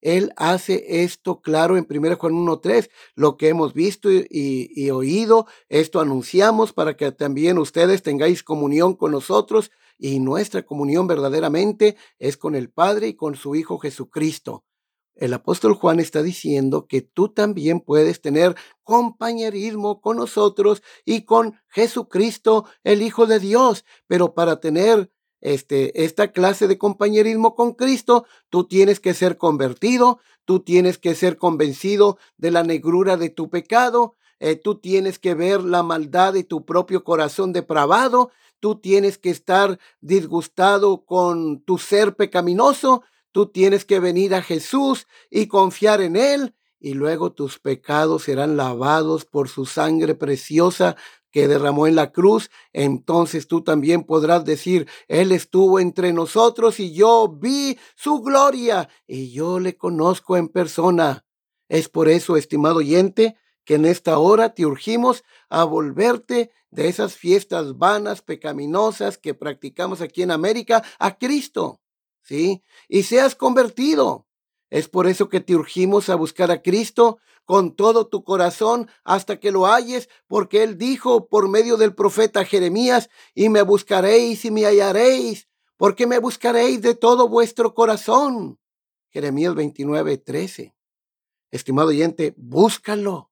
Él 0.00 0.32
hace 0.36 1.02
esto 1.02 1.42
claro 1.42 1.76
en 1.76 1.86
1 1.88 2.16
Juan 2.16 2.32
1.3, 2.32 2.90
lo 3.14 3.36
que 3.36 3.48
hemos 3.48 3.74
visto 3.74 4.10
y, 4.10 4.26
y, 4.30 4.90
oído, 4.90 5.46
esto 5.68 6.00
anunciamos 6.00 6.72
para 6.72 6.96
que 6.96 7.12
también 7.12 7.58
ustedes 7.58 8.02
tengáis 8.02 8.42
comunión 8.42 8.94
con 8.94 9.12
nosotros 9.12 9.70
y 10.00 10.18
nuestra 10.18 10.62
comunión 10.62 11.06
verdaderamente 11.06 11.96
es 12.18 12.36
con 12.36 12.54
el 12.54 12.70
Padre 12.70 13.08
y 13.08 13.14
con 13.14 13.36
su 13.36 13.54
Hijo 13.54 13.78
Jesucristo. 13.78 14.64
El 15.14 15.34
apóstol 15.34 15.74
Juan 15.74 16.00
está 16.00 16.22
diciendo 16.22 16.86
que 16.86 17.02
tú 17.02 17.28
también 17.28 17.80
puedes 17.80 18.22
tener 18.22 18.56
compañerismo 18.82 20.00
con 20.00 20.16
nosotros 20.16 20.82
y 21.04 21.26
con 21.26 21.60
Jesucristo, 21.68 22.64
el 22.84 23.02
Hijo 23.02 23.26
de 23.26 23.38
Dios, 23.38 23.84
pero 24.06 24.32
para 24.32 24.60
tener 24.60 25.12
este, 25.42 26.04
esta 26.04 26.32
clase 26.32 26.66
de 26.68 26.78
compañerismo 26.78 27.54
con 27.54 27.74
Cristo, 27.74 28.24
tú 28.48 28.66
tienes 28.66 28.98
que 28.98 29.12
ser 29.12 29.36
convertido, 29.36 30.20
tú 30.46 30.60
tienes 30.60 30.96
que 30.96 31.14
ser 31.14 31.36
convencido 31.36 32.18
de 32.38 32.50
la 32.50 32.62
negrura 32.62 33.18
de 33.18 33.28
tu 33.28 33.50
pecado, 33.50 34.16
eh, 34.38 34.56
tú 34.56 34.76
tienes 34.76 35.18
que 35.18 35.34
ver 35.34 35.62
la 35.62 35.82
maldad 35.82 36.32
de 36.32 36.44
tu 36.44 36.64
propio 36.64 37.04
corazón 37.04 37.52
depravado, 37.52 38.30
tú 38.60 38.76
tienes 38.76 39.18
que 39.18 39.30
estar 39.30 39.78
disgustado 40.00 41.04
con 41.04 41.62
tu 41.62 41.78
ser 41.78 42.14
pecaminoso, 42.14 43.02
tú 43.32 43.46
tienes 43.46 43.84
que 43.84 44.00
venir 44.00 44.34
a 44.34 44.42
Jesús 44.42 45.06
y 45.30 45.46
confiar 45.46 46.00
en 46.00 46.16
Él, 46.16 46.54
y 46.78 46.94
luego 46.94 47.32
tus 47.32 47.58
pecados 47.58 48.24
serán 48.24 48.56
lavados 48.56 49.24
por 49.24 49.48
su 49.48 49.66
sangre 49.66 50.14
preciosa 50.14 50.96
que 51.30 51.46
derramó 51.46 51.86
en 51.86 51.94
la 51.94 52.10
cruz, 52.12 52.50
entonces 52.72 53.46
tú 53.46 53.62
también 53.62 54.04
podrás 54.04 54.44
decir, 54.44 54.88
Él 55.08 55.32
estuvo 55.32 55.78
entre 55.78 56.12
nosotros 56.12 56.80
y 56.80 56.92
yo 56.92 57.28
vi 57.28 57.78
su 57.94 58.20
gloria 58.20 58.88
y 59.06 59.30
yo 59.30 59.60
le 59.60 59.76
conozco 59.76 60.36
en 60.36 60.48
persona. 60.48 61.24
Es 61.68 61.88
por 61.88 62.08
eso, 62.08 62.36
estimado 62.36 62.76
oyente, 62.76 63.36
que 63.70 63.76
en 63.76 63.84
esta 63.84 64.18
hora 64.18 64.52
te 64.52 64.66
urgimos 64.66 65.22
a 65.48 65.62
volverte 65.62 66.50
de 66.72 66.88
esas 66.88 67.14
fiestas 67.14 67.78
vanas, 67.78 68.20
pecaminosas 68.20 69.16
que 69.16 69.32
practicamos 69.32 70.00
aquí 70.00 70.22
en 70.22 70.32
América 70.32 70.82
a 70.98 71.18
Cristo, 71.18 71.80
¿sí? 72.20 72.64
Y 72.88 73.04
seas 73.04 73.36
convertido. 73.36 74.26
Es 74.70 74.88
por 74.88 75.06
eso 75.06 75.28
que 75.28 75.40
te 75.40 75.54
urgimos 75.54 76.08
a 76.08 76.16
buscar 76.16 76.50
a 76.50 76.62
Cristo 76.62 77.18
con 77.44 77.76
todo 77.76 78.08
tu 78.08 78.24
corazón 78.24 78.90
hasta 79.04 79.38
que 79.38 79.52
lo 79.52 79.66
halles, 79.66 80.08
porque 80.26 80.64
Él 80.64 80.76
dijo 80.76 81.28
por 81.28 81.48
medio 81.48 81.76
del 81.76 81.94
profeta 81.94 82.44
Jeremías, 82.44 83.08
y 83.36 83.50
me 83.50 83.62
buscaréis 83.62 84.44
y 84.44 84.50
me 84.50 84.64
hallaréis, 84.64 85.46
porque 85.76 86.08
me 86.08 86.18
buscaréis 86.18 86.82
de 86.82 86.96
todo 86.96 87.28
vuestro 87.28 87.72
corazón. 87.72 88.58
Jeremías 89.10 89.54
29, 89.54 90.18
13. 90.18 90.74
Estimado 91.52 91.90
oyente, 91.90 92.34
búscalo 92.36 93.29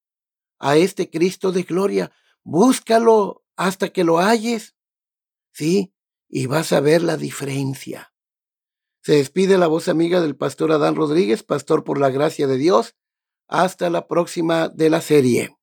a 0.59 0.77
este 0.77 1.11
Cristo 1.11 1.53
de 1.53 1.63
gloria, 1.63 2.13
búscalo 2.43 3.45
hasta 3.57 3.89
que 3.89 4.05
lo 4.05 4.19
halles, 4.19 4.75
¿sí? 5.53 5.93
Y 6.29 6.47
vas 6.47 6.73
a 6.73 6.81
ver 6.81 7.03
la 7.03 7.17
diferencia. 7.17 8.13
Se 9.03 9.15
despide 9.15 9.59
la 9.59 9.67
voz 9.67 9.89
amiga 9.89 10.21
del 10.21 10.37
pastor 10.37 10.73
Adán 10.73 10.95
Rodríguez, 10.95 11.43
pastor 11.43 11.85
por 11.85 11.99
la 11.99 12.11
gracia 12.11 12.47
de 12.47 12.59
Dios. 12.59 12.95
Hasta 13.47 13.89
la 13.89 14.07
próxima 14.07 14.69
de 14.69 14.91
la 14.91 15.01
serie. 15.01 15.57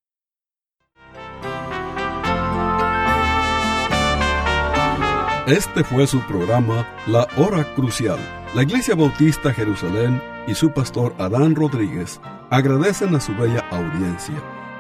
Este 5.45 5.83
fue 5.83 6.07
su 6.07 6.19
programa 6.21 6.87
La 7.05 7.27
Hora 7.37 7.75
Crucial. 7.75 8.17
La 8.55 8.63
Iglesia 8.63 8.95
Bautista 8.95 9.53
Jerusalén 9.53 10.19
y 10.47 10.55
su 10.55 10.71
pastor 10.73 11.13
Adán 11.19 11.53
Rodríguez 11.53 12.19
agradecen 12.49 13.13
a 13.13 13.19
su 13.19 13.35
bella 13.35 13.59
audiencia 13.69 14.54